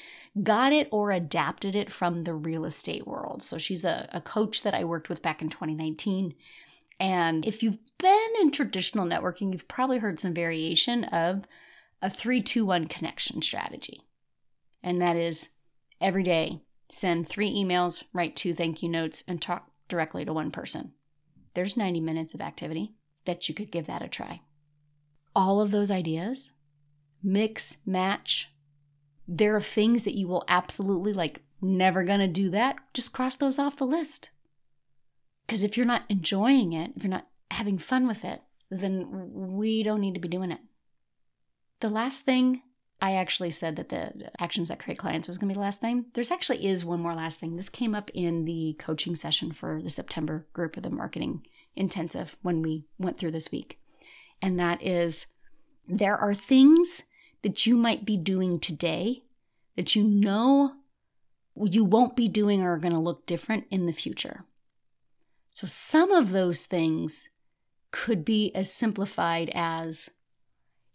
got 0.42 0.74
it 0.74 0.88
or 0.92 1.10
adapted 1.10 1.74
it 1.74 1.90
from 1.90 2.24
the 2.24 2.34
real 2.34 2.66
estate 2.66 3.06
world. 3.06 3.42
So 3.42 3.56
she's 3.56 3.84
a, 3.84 4.06
a 4.12 4.20
coach 4.20 4.62
that 4.64 4.74
I 4.74 4.84
worked 4.84 5.08
with 5.08 5.22
back 5.22 5.40
in 5.40 5.48
2019. 5.48 6.34
And 6.98 7.46
if 7.46 7.62
you've 7.62 7.78
been 7.96 8.28
in 8.42 8.50
traditional 8.50 9.06
networking, 9.06 9.50
you've 9.50 9.66
probably 9.66 9.98
heard 9.98 10.20
some 10.20 10.34
variation 10.34 11.04
of 11.04 11.46
a 12.02 12.10
321 12.10 12.86
connection 12.86 13.40
strategy. 13.40 14.02
And 14.82 15.00
that 15.00 15.16
is 15.16 15.48
every 16.02 16.22
day 16.22 16.60
send 16.90 17.26
three 17.26 17.50
emails, 17.50 18.04
write 18.12 18.36
two 18.36 18.52
thank 18.52 18.82
you 18.82 18.90
notes, 18.90 19.24
and 19.26 19.40
talk 19.40 19.70
directly 19.88 20.26
to 20.26 20.34
one 20.34 20.50
person. 20.50 20.92
There's 21.54 21.78
90 21.78 22.00
minutes 22.00 22.34
of 22.34 22.42
activity 22.42 22.92
that 23.24 23.48
you 23.48 23.54
could 23.54 23.70
give 23.70 23.86
that 23.86 24.02
a 24.02 24.08
try. 24.08 24.42
All 25.34 25.60
of 25.60 25.70
those 25.70 25.90
ideas, 25.90 26.52
mix, 27.22 27.76
match, 27.86 28.50
there 29.28 29.54
are 29.54 29.60
things 29.60 30.04
that 30.04 30.16
you 30.16 30.26
will 30.26 30.44
absolutely 30.48 31.12
like, 31.12 31.42
never 31.62 32.02
gonna 32.04 32.28
do 32.28 32.50
that. 32.50 32.76
Just 32.94 33.12
cross 33.12 33.36
those 33.36 33.58
off 33.58 33.76
the 33.76 33.86
list. 33.86 34.30
Because 35.46 35.62
if 35.62 35.76
you're 35.76 35.86
not 35.86 36.04
enjoying 36.08 36.72
it, 36.72 36.92
if 36.96 37.04
you're 37.04 37.10
not 37.10 37.28
having 37.50 37.78
fun 37.78 38.06
with 38.06 38.24
it, 38.24 38.40
then 38.70 39.56
we 39.56 39.82
don't 39.82 40.00
need 40.00 40.14
to 40.14 40.20
be 40.20 40.28
doing 40.28 40.50
it. 40.50 40.60
The 41.80 41.90
last 41.90 42.24
thing 42.24 42.62
I 43.00 43.12
actually 43.14 43.50
said 43.50 43.76
that 43.76 43.88
the 43.88 44.30
actions 44.38 44.68
that 44.68 44.78
create 44.78 44.98
clients 44.98 45.26
was 45.26 45.38
going 45.38 45.48
to 45.48 45.54
be 45.54 45.56
the 45.56 45.62
last 45.62 45.80
thing. 45.80 46.06
There's 46.12 46.30
actually 46.30 46.66
is 46.66 46.84
one 46.84 47.00
more 47.00 47.14
last 47.14 47.40
thing. 47.40 47.56
This 47.56 47.68
came 47.68 47.94
up 47.94 48.10
in 48.12 48.44
the 48.44 48.76
coaching 48.78 49.14
session 49.14 49.52
for 49.52 49.80
the 49.82 49.90
September 49.90 50.46
group 50.52 50.76
of 50.76 50.82
the 50.82 50.90
marketing 50.90 51.46
intensive 51.76 52.36
when 52.42 52.62
we 52.62 52.84
went 52.98 53.18
through 53.18 53.30
this 53.30 53.50
week. 53.50 53.78
And 54.42 54.58
that 54.58 54.82
is 54.82 55.26
there 55.86 56.16
are 56.16 56.34
things 56.34 57.02
that 57.42 57.66
you 57.66 57.76
might 57.76 58.04
be 58.04 58.16
doing 58.16 58.58
today 58.60 59.24
that 59.76 59.96
you 59.96 60.04
know 60.04 60.74
you 61.56 61.84
won't 61.84 62.16
be 62.16 62.28
doing 62.28 62.62
or 62.62 62.74
are 62.74 62.78
going 62.78 62.92
to 62.92 62.98
look 62.98 63.26
different 63.26 63.66
in 63.70 63.86
the 63.86 63.92
future. 63.92 64.44
So 65.52 65.66
some 65.66 66.10
of 66.10 66.30
those 66.30 66.64
things 66.64 67.28
could 67.90 68.24
be 68.24 68.54
as 68.54 68.72
simplified 68.72 69.50
as 69.52 70.08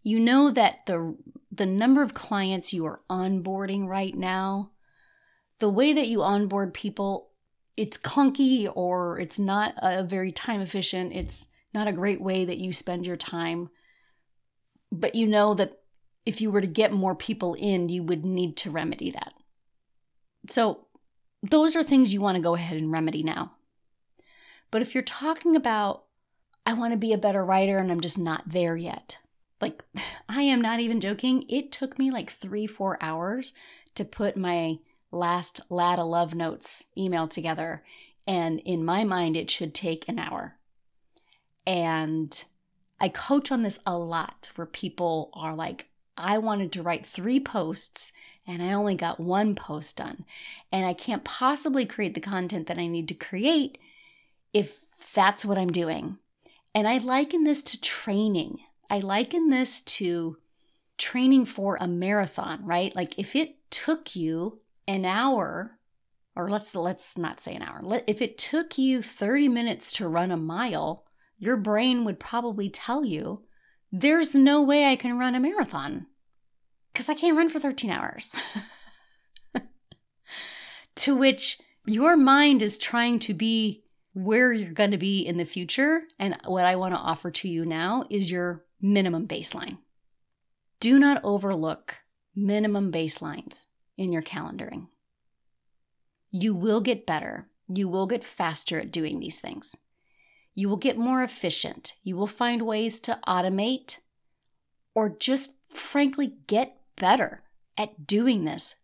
you 0.02 0.18
know 0.18 0.50
that 0.50 0.86
the 0.86 1.16
the 1.50 1.66
number 1.66 2.02
of 2.02 2.14
clients 2.14 2.72
you 2.72 2.86
are 2.86 3.00
onboarding 3.08 3.86
right 3.86 4.14
now, 4.14 4.70
the 5.58 5.70
way 5.70 5.92
that 5.92 6.08
you 6.08 6.22
onboard 6.22 6.74
people, 6.74 7.30
it's 7.76 7.98
clunky 7.98 8.70
or 8.74 9.18
it's 9.18 9.38
not 9.38 9.74
a 9.82 10.02
very 10.02 10.32
time 10.32 10.60
efficient. 10.60 11.12
It's 11.12 11.46
not 11.74 11.88
a 11.88 11.92
great 11.92 12.20
way 12.20 12.44
that 12.44 12.58
you 12.58 12.72
spend 12.72 13.06
your 13.06 13.16
time. 13.16 13.68
But 14.90 15.14
you 15.14 15.26
know 15.26 15.54
that 15.54 15.80
if 16.24 16.40
you 16.40 16.50
were 16.50 16.60
to 16.60 16.66
get 16.66 16.92
more 16.92 17.14
people 17.14 17.54
in, 17.54 17.88
you 17.88 18.02
would 18.02 18.24
need 18.24 18.56
to 18.58 18.70
remedy 18.70 19.10
that. 19.10 19.34
So, 20.48 20.86
those 21.42 21.76
are 21.76 21.82
things 21.82 22.12
you 22.12 22.20
want 22.20 22.36
to 22.36 22.42
go 22.42 22.54
ahead 22.54 22.76
and 22.76 22.90
remedy 22.90 23.22
now. 23.22 23.52
But 24.70 24.82
if 24.82 24.94
you're 24.94 25.02
talking 25.02 25.54
about, 25.54 26.04
I 26.64 26.72
want 26.72 26.92
to 26.92 26.98
be 26.98 27.12
a 27.12 27.18
better 27.18 27.44
writer 27.44 27.78
and 27.78 27.92
I'm 27.92 28.00
just 28.00 28.18
not 28.18 28.42
there 28.46 28.76
yet, 28.76 29.18
like 29.60 29.84
I 30.28 30.42
am 30.42 30.60
not 30.60 30.80
even 30.80 31.00
joking. 31.00 31.44
It 31.48 31.72
took 31.72 31.98
me 31.98 32.10
like 32.10 32.30
three, 32.30 32.66
four 32.66 32.96
hours 33.00 33.54
to 33.94 34.04
put 34.04 34.36
my 34.36 34.78
last 35.10 35.60
Latta 35.70 36.04
Love 36.04 36.34
Notes 36.34 36.86
email 36.96 37.28
together. 37.28 37.82
And 38.26 38.60
in 38.60 38.84
my 38.84 39.04
mind, 39.04 39.36
it 39.36 39.50
should 39.50 39.74
take 39.74 40.08
an 40.08 40.18
hour. 40.18 40.56
And 41.66 42.44
I 43.00 43.08
coach 43.08 43.52
on 43.52 43.62
this 43.62 43.78
a 43.86 43.96
lot 43.96 44.50
where 44.56 44.66
people 44.66 45.30
are 45.34 45.54
like, 45.54 45.88
I 46.16 46.38
wanted 46.38 46.72
to 46.72 46.82
write 46.82 47.04
three 47.04 47.40
posts 47.40 48.12
and 48.46 48.62
I 48.62 48.72
only 48.72 48.94
got 48.94 49.20
one 49.20 49.54
post 49.54 49.98
done. 49.98 50.24
And 50.72 50.86
I 50.86 50.94
can't 50.94 51.24
possibly 51.24 51.84
create 51.84 52.14
the 52.14 52.20
content 52.20 52.68
that 52.68 52.78
I 52.78 52.86
need 52.86 53.08
to 53.08 53.14
create 53.14 53.78
if 54.52 54.84
that's 55.12 55.44
what 55.44 55.58
I'm 55.58 55.72
doing. 55.72 56.18
And 56.74 56.88
I 56.88 56.98
liken 56.98 57.44
this 57.44 57.62
to 57.64 57.80
training. 57.80 58.60
I 58.88 59.00
liken 59.00 59.50
this 59.50 59.82
to 59.82 60.38
training 60.96 61.44
for 61.44 61.76
a 61.80 61.88
marathon, 61.88 62.64
right? 62.64 62.94
Like 62.94 63.18
if 63.18 63.36
it 63.36 63.56
took 63.70 64.16
you 64.16 64.60
an 64.86 65.04
hour 65.04 65.78
or 66.36 66.50
let's 66.50 66.74
let's 66.74 67.16
not 67.16 67.40
say 67.40 67.54
an 67.54 67.62
hour. 67.62 67.80
If 68.06 68.20
it 68.20 68.38
took 68.38 68.76
you 68.76 69.02
30 69.02 69.48
minutes 69.48 69.90
to 69.92 70.08
run 70.08 70.30
a 70.30 70.36
mile, 70.36 71.04
your 71.38 71.56
brain 71.56 72.04
would 72.04 72.20
probably 72.20 72.68
tell 72.68 73.04
you 73.04 73.42
there's 73.90 74.34
no 74.34 74.62
way 74.62 74.84
I 74.84 74.96
can 74.96 75.18
run 75.18 75.34
a 75.34 75.40
marathon 75.40 76.06
cuz 76.94 77.08
I 77.08 77.14
can't 77.14 77.36
run 77.36 77.48
for 77.48 77.58
13 77.58 77.90
hours. 77.90 78.34
to 80.96 81.16
which 81.16 81.58
your 81.86 82.16
mind 82.16 82.62
is 82.62 82.78
trying 82.78 83.18
to 83.20 83.34
be 83.34 83.84
where 84.12 84.52
you're 84.52 84.72
going 84.72 84.90
to 84.90 84.98
be 84.98 85.20
in 85.20 85.36
the 85.36 85.44
future 85.44 86.02
and 86.18 86.36
what 86.46 86.64
I 86.64 86.76
want 86.76 86.94
to 86.94 87.00
offer 87.00 87.30
to 87.30 87.48
you 87.48 87.64
now 87.64 88.04
is 88.10 88.30
your 88.30 88.64
minimum 88.80 89.28
baseline. 89.28 89.78
Do 90.80 90.98
not 90.98 91.22
overlook 91.22 91.98
minimum 92.34 92.92
baselines 92.92 93.66
in 93.96 94.12
your 94.12 94.22
calendaring. 94.22 94.88
You 96.30 96.54
will 96.54 96.80
get 96.80 97.06
better. 97.06 97.48
You 97.68 97.88
will 97.88 98.06
get 98.06 98.24
faster 98.24 98.80
at 98.80 98.92
doing 98.92 99.20
these 99.20 99.40
things. 99.40 99.76
You 100.54 100.68
will 100.68 100.76
get 100.76 100.96
more 100.96 101.22
efficient. 101.22 101.94
You 102.02 102.16
will 102.16 102.26
find 102.26 102.62
ways 102.62 103.00
to 103.00 103.18
automate 103.26 103.98
or 104.94 105.10
just 105.10 105.54
frankly 105.70 106.34
get 106.46 106.80
better 106.96 107.42
at 107.76 108.06
doing 108.06 108.44
this. 108.44 108.74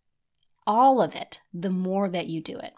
All 0.65 1.01
of 1.01 1.15
it, 1.15 1.41
the 1.53 1.71
more 1.71 2.07
that 2.09 2.27
you 2.27 2.41
do 2.41 2.57
it. 2.57 2.73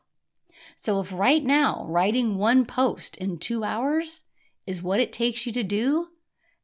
So, 0.75 0.99
if 1.01 1.11
right 1.11 1.43
now 1.43 1.85
writing 1.89 2.37
one 2.37 2.65
post 2.65 3.17
in 3.17 3.37
two 3.37 3.63
hours 3.63 4.23
is 4.65 4.81
what 4.81 5.01
it 5.01 5.11
takes 5.11 5.45
you 5.45 5.51
to 5.51 5.63
do, 5.63 6.07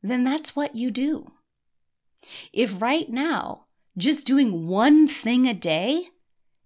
then 0.01 0.23
that's 0.23 0.55
what 0.55 0.75
you 0.75 0.89
do. 0.89 1.31
If 2.53 2.81
right 2.81 3.09
now 3.09 3.65
just 3.97 4.27
doing 4.27 4.67
one 4.67 5.07
thing 5.07 5.47
a 5.47 5.53
day 5.53 6.09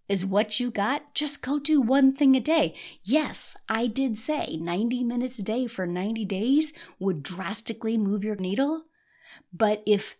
is 0.07 0.25
what 0.25 0.59
you 0.59 0.69
got, 0.69 1.13
just 1.15 1.41
go 1.41 1.57
do 1.57 1.81
one 1.81 2.11
thing 2.11 2.35
a 2.35 2.39
day. 2.39 2.75
Yes, 3.03 3.55
I 3.67 3.87
did 3.87 4.17
say 4.19 4.57
90 4.61 5.03
minutes 5.03 5.39
a 5.39 5.43
day 5.43 5.67
for 5.67 5.87
90 5.87 6.25
days 6.25 6.73
would 6.99 7.23
drastically 7.23 7.97
move 7.97 8.23
your 8.23 8.35
needle. 8.35 8.83
But 9.51 9.81
if 9.85 10.15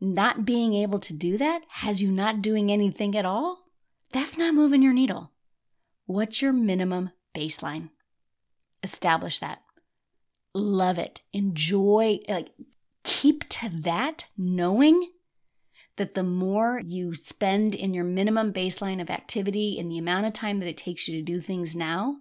not 0.00 0.44
being 0.44 0.74
able 0.74 1.00
to 1.00 1.12
do 1.12 1.36
that 1.38 1.62
has 1.68 2.00
you 2.00 2.10
not 2.12 2.42
doing 2.42 2.70
anything 2.70 3.16
at 3.16 3.26
all, 3.26 3.64
that's 4.12 4.38
not 4.38 4.54
moving 4.54 4.82
your 4.82 4.92
needle. 4.92 5.32
What's 6.06 6.40
your 6.40 6.52
minimum 6.52 7.10
baseline? 7.34 7.90
Establish 8.82 9.40
that 9.40 9.64
love 10.54 10.98
it. 10.98 11.22
Enjoy, 11.32 12.20
like, 12.28 12.50
keep 13.02 13.48
to 13.48 13.68
that, 13.68 14.26
knowing 14.38 15.10
that 15.96 16.14
the 16.14 16.22
more 16.22 16.80
you 16.84 17.14
spend 17.14 17.74
in 17.74 17.94
your 17.94 18.04
minimum 18.04 18.52
baseline 18.52 19.00
of 19.00 19.10
activity 19.10 19.78
in 19.78 19.88
the 19.88 19.98
amount 19.98 20.26
of 20.26 20.32
time 20.32 20.58
that 20.60 20.68
it 20.68 20.76
takes 20.76 21.08
you 21.08 21.16
to 21.16 21.22
do 21.22 21.40
things 21.40 21.76
now, 21.76 22.16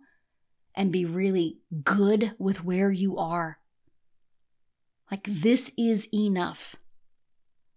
and 0.76 0.91
be 0.91 1.05
really 1.05 1.59
good 1.84 2.34
with 2.38 2.63
where 2.63 2.91
you 2.91 3.17
are. 3.17 3.59
Like, 5.11 5.28
this 5.28 5.71
is 5.78 6.07
enough. 6.13 6.76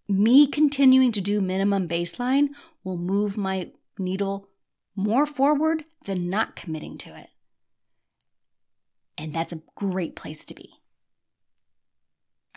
Me 0.09 0.47
continuing 0.47 1.13
to 1.13 1.21
do 1.21 1.41
minimum 1.41 1.89
baseline 1.89 2.49
will 2.85 2.97
move 2.97 3.37
my 3.37 3.71
needle 3.99 4.49
more 4.95 5.27
forward 5.27 5.85
than 6.05 6.31
not 6.31 6.57
committing 6.57 6.97
to 6.97 7.19
it. 7.19 7.29
And 9.19 9.35
that's 9.35 9.53
a 9.53 9.63
great 9.75 10.17
place 10.17 10.45
to 10.47 10.55
be. 10.55 10.75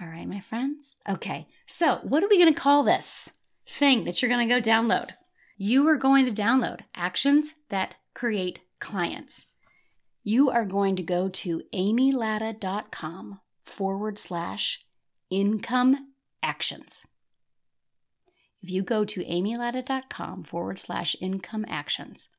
All 0.02 0.08
right, 0.08 0.28
my 0.28 0.40
friends. 0.40 0.96
Okay, 1.10 1.48
so 1.66 2.00
what 2.04 2.24
are 2.24 2.30
we 2.30 2.40
going 2.40 2.54
to 2.54 2.60
call 2.60 2.84
this 2.84 3.30
thing 3.68 4.06
that 4.06 4.22
you're 4.22 4.30
going 4.30 4.48
to 4.48 4.54
go 4.54 4.62
download? 4.62 5.10
You 5.58 5.86
are 5.90 5.98
going 5.98 6.26
to 6.26 6.42
download 6.42 6.82
actions 6.96 7.56
that 7.68 7.96
create 8.14 8.60
clients. 8.80 9.48
You 10.24 10.50
are 10.50 10.64
going 10.64 10.96
to 10.96 11.04
go 11.04 11.28
to 11.28 11.64
amylatta.com 11.74 13.42
forward 13.66 14.18
slash 14.18 14.86
income 15.30 16.14
actions. 16.42 17.06
If 18.62 18.70
you 18.70 18.84
go 18.84 19.04
to 19.04 19.26
amylatta.com 19.26 20.44
forward 20.44 20.80
slash 20.80 21.16
income 21.20 21.66
actions, 21.68 22.30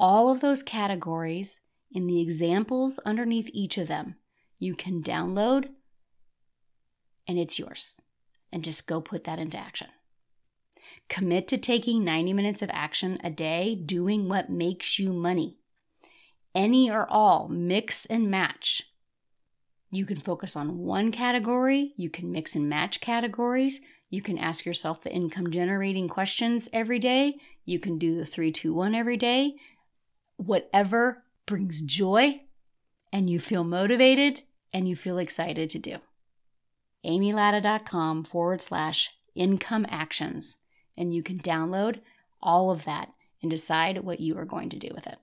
all 0.00 0.30
of 0.30 0.40
those 0.40 0.62
categories 0.62 1.60
in 1.92 2.06
the 2.06 2.22
examples 2.22 2.98
underneath 3.00 3.50
each 3.52 3.76
of 3.76 3.88
them, 3.88 4.16
you 4.58 4.74
can 4.74 5.02
download 5.02 5.68
and 7.26 7.38
it's 7.38 7.58
yours. 7.58 8.00
And 8.52 8.64
just 8.64 8.86
go 8.86 9.00
put 9.00 9.24
that 9.24 9.38
into 9.38 9.58
action. 9.58 9.88
Commit 11.08 11.48
to 11.48 11.58
taking 11.58 12.04
90 12.04 12.32
minutes 12.32 12.62
of 12.62 12.70
action 12.72 13.18
a 13.22 13.30
day 13.30 13.74
doing 13.74 14.28
what 14.28 14.50
makes 14.50 14.98
you 14.98 15.12
money. 15.12 15.56
Any 16.54 16.90
or 16.90 17.06
all, 17.10 17.48
mix 17.48 18.06
and 18.06 18.30
match. 18.30 18.82
You 19.90 20.04
can 20.04 20.16
focus 20.16 20.56
on 20.56 20.78
one 20.78 21.12
category, 21.12 21.92
you 21.96 22.10
can 22.10 22.32
mix 22.32 22.54
and 22.56 22.68
match 22.68 23.00
categories, 23.00 23.80
you 24.10 24.20
can 24.20 24.38
ask 24.38 24.64
yourself 24.64 25.02
the 25.02 25.12
income 25.12 25.50
generating 25.50 26.08
questions 26.08 26.68
every 26.72 26.98
day, 26.98 27.38
you 27.64 27.78
can 27.78 27.98
do 27.98 28.16
the 28.16 28.26
321 28.26 28.94
every 28.94 29.16
day. 29.16 29.56
Whatever 30.36 31.24
brings 31.46 31.82
joy 31.82 32.42
and 33.12 33.30
you 33.30 33.38
feel 33.38 33.64
motivated 33.64 34.42
and 34.72 34.88
you 34.88 34.96
feel 34.96 35.18
excited 35.18 35.70
to 35.70 35.78
do. 35.78 35.96
amylatta.com 37.06 38.24
forward 38.24 38.60
slash 38.62 39.10
Income 39.34 39.86
Actions, 39.88 40.56
and 40.96 41.14
you 41.14 41.22
can 41.22 41.38
download 41.38 42.00
all 42.42 42.70
of 42.70 42.84
that 42.84 43.10
and 43.42 43.50
decide 43.50 43.98
what 43.98 44.20
you 44.20 44.36
are 44.38 44.44
going 44.44 44.70
to 44.70 44.78
do 44.78 44.88
with 44.94 45.06
it. 45.06 45.18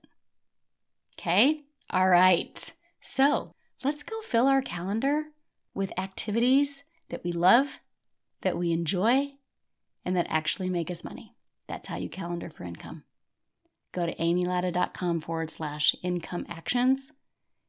Okay? 1.18 1.62
All 1.90 2.08
right. 2.08 2.72
So 3.00 3.52
let's 3.82 4.02
go 4.02 4.20
fill 4.20 4.46
our 4.46 4.62
calendar 4.62 5.24
with 5.74 5.98
activities 5.98 6.84
that 7.10 7.24
we 7.24 7.32
love, 7.32 7.80
that 8.42 8.56
we 8.56 8.72
enjoy, 8.72 9.32
and 10.04 10.16
that 10.16 10.26
actually 10.28 10.70
make 10.70 10.90
us 10.90 11.04
money. 11.04 11.34
That's 11.66 11.88
how 11.88 11.96
you 11.96 12.08
calendar 12.08 12.50
for 12.50 12.64
income. 12.64 13.04
Go 13.92 14.06
to 14.06 14.14
amylatta.com 14.16 15.20
forward 15.20 15.50
slash 15.50 15.94
income 16.02 16.46
actions, 16.48 17.12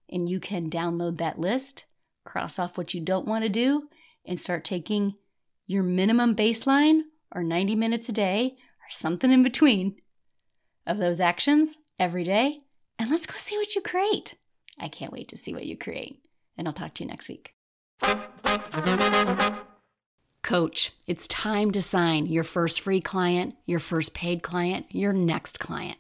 and 0.10 0.30
you 0.30 0.40
can 0.40 0.70
download 0.70 1.18
that 1.18 1.40
list, 1.40 1.86
cross 2.24 2.58
off 2.58 2.78
what 2.78 2.94
you 2.94 3.02
don't 3.02 3.28
want 3.28 3.44
to 3.44 3.50
do, 3.50 3.90
and 4.28 4.40
start 4.40 4.64
taking 4.64 5.16
your 5.68 5.84
minimum 5.84 6.36
baseline 6.36 7.02
or 7.34 7.44
90 7.44 7.76
minutes 7.76 8.10
a 8.10 8.12
day 8.12 8.56
or 8.58 8.90
something 8.90 9.32
in 9.32 9.44
between 9.44 9.96
of 10.86 10.98
those 10.98 11.20
actions 11.20 11.78
every 12.00 12.24
day. 12.24 12.60
And 13.00 13.10
let's 13.10 13.26
go 13.26 13.36
see 13.38 13.58
what 13.58 13.76
you 13.76 13.82
create. 13.82 14.36
I 14.80 14.88
can't 14.88 15.12
wait 15.12 15.28
to 15.30 15.38
see 15.38 15.54
what 15.54 15.66
you 15.66 15.78
create. 15.78 16.22
And 16.58 16.68
I'll 16.68 16.74
talk 16.74 16.94
to 16.96 17.04
you 17.04 17.10
next 17.10 17.30
week. 17.30 17.54
Coach, 20.44 20.92
it's 21.08 21.28
time 21.28 21.72
to 21.72 21.82
sign 21.82 22.28
your 22.28 22.44
first 22.44 22.82
free 22.82 23.02
client, 23.02 23.56
your 23.66 23.80
first 23.80 24.14
paid 24.14 24.44
client, 24.44 24.86
your 24.92 25.12
next 25.12 25.60
client, 25.60 26.00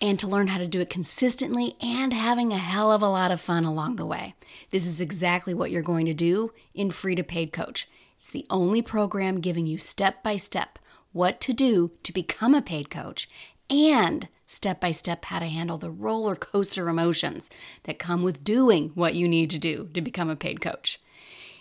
and 0.00 0.18
to 0.18 0.26
learn 0.26 0.48
how 0.48 0.58
to 0.58 0.66
do 0.66 0.80
it 0.80 0.90
consistently 0.90 1.76
and 1.80 2.12
having 2.12 2.52
a 2.52 2.58
hell 2.58 2.90
of 2.90 3.02
a 3.02 3.08
lot 3.08 3.30
of 3.30 3.40
fun 3.40 3.64
along 3.64 3.96
the 3.96 4.06
way. 4.06 4.34
This 4.70 4.86
is 4.86 5.00
exactly 5.00 5.54
what 5.54 5.70
you're 5.70 5.82
going 5.82 6.06
to 6.06 6.14
do 6.14 6.52
in 6.74 6.90
Free 6.90 7.14
to 7.14 7.22
Paid 7.22 7.52
Coach. 7.52 7.88
It's 8.18 8.30
the 8.30 8.46
only 8.50 8.82
program 8.82 9.40
giving 9.40 9.66
you 9.66 9.78
step 9.78 10.22
by 10.22 10.36
step 10.36 10.78
what 11.12 11.40
to 11.40 11.52
do 11.52 11.92
to 12.02 12.12
become 12.12 12.54
a 12.54 12.62
paid 12.62 12.90
coach 12.90 13.28
and 13.68 14.28
step 14.46 14.80
by 14.80 14.92
step 14.92 15.24
how 15.26 15.38
to 15.38 15.46
handle 15.46 15.78
the 15.78 15.90
roller 15.90 16.36
coaster 16.36 16.88
emotions 16.88 17.48
that 17.84 17.98
come 17.98 18.22
with 18.22 18.44
doing 18.44 18.90
what 18.94 19.14
you 19.14 19.28
need 19.28 19.50
to 19.50 19.58
do 19.58 19.88
to 19.94 20.00
become 20.00 20.28
a 20.28 20.36
paid 20.36 20.60
coach. 20.60 21.00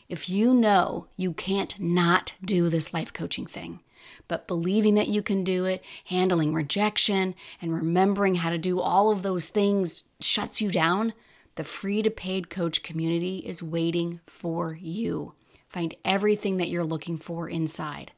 If 0.07 0.27
you 0.27 0.53
know 0.53 1.07
you 1.15 1.33
can't 1.33 1.79
not 1.79 2.33
do 2.43 2.67
this 2.67 2.93
life 2.93 3.13
coaching 3.13 3.45
thing, 3.45 3.79
but 4.27 4.47
believing 4.47 4.95
that 4.95 5.07
you 5.07 5.21
can 5.21 5.43
do 5.43 5.65
it, 5.65 5.83
handling 6.05 6.53
rejection, 6.53 7.35
and 7.61 7.73
remembering 7.73 8.35
how 8.35 8.49
to 8.49 8.57
do 8.57 8.79
all 8.79 9.11
of 9.11 9.21
those 9.21 9.49
things 9.49 10.05
shuts 10.19 10.61
you 10.61 10.71
down, 10.71 11.13
the 11.55 11.63
free 11.63 12.01
to 12.01 12.09
paid 12.09 12.49
coach 12.49 12.83
community 12.83 13.39
is 13.39 13.61
waiting 13.61 14.19
for 14.25 14.77
you. 14.79 15.33
Find 15.67 15.93
everything 16.03 16.57
that 16.57 16.69
you're 16.69 16.83
looking 16.83 17.17
for 17.17 17.49
inside. 17.49 18.11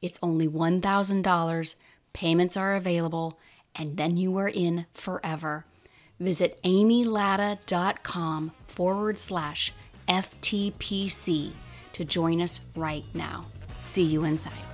It's 0.00 0.18
only 0.22 0.48
$1,000, 0.48 1.74
payments 2.12 2.56
are 2.56 2.74
available, 2.74 3.38
and 3.74 3.96
then 3.96 4.16
you 4.16 4.36
are 4.36 4.48
in 4.48 4.86
forever. 4.92 5.66
Visit 6.20 6.62
amylatta.com 6.62 8.52
forward 8.66 9.18
slash 9.18 9.72
FTPC 10.08 11.52
to 11.92 12.04
join 12.04 12.40
us 12.40 12.60
right 12.76 13.04
now. 13.14 13.46
See 13.82 14.04
you 14.04 14.24
inside. 14.24 14.73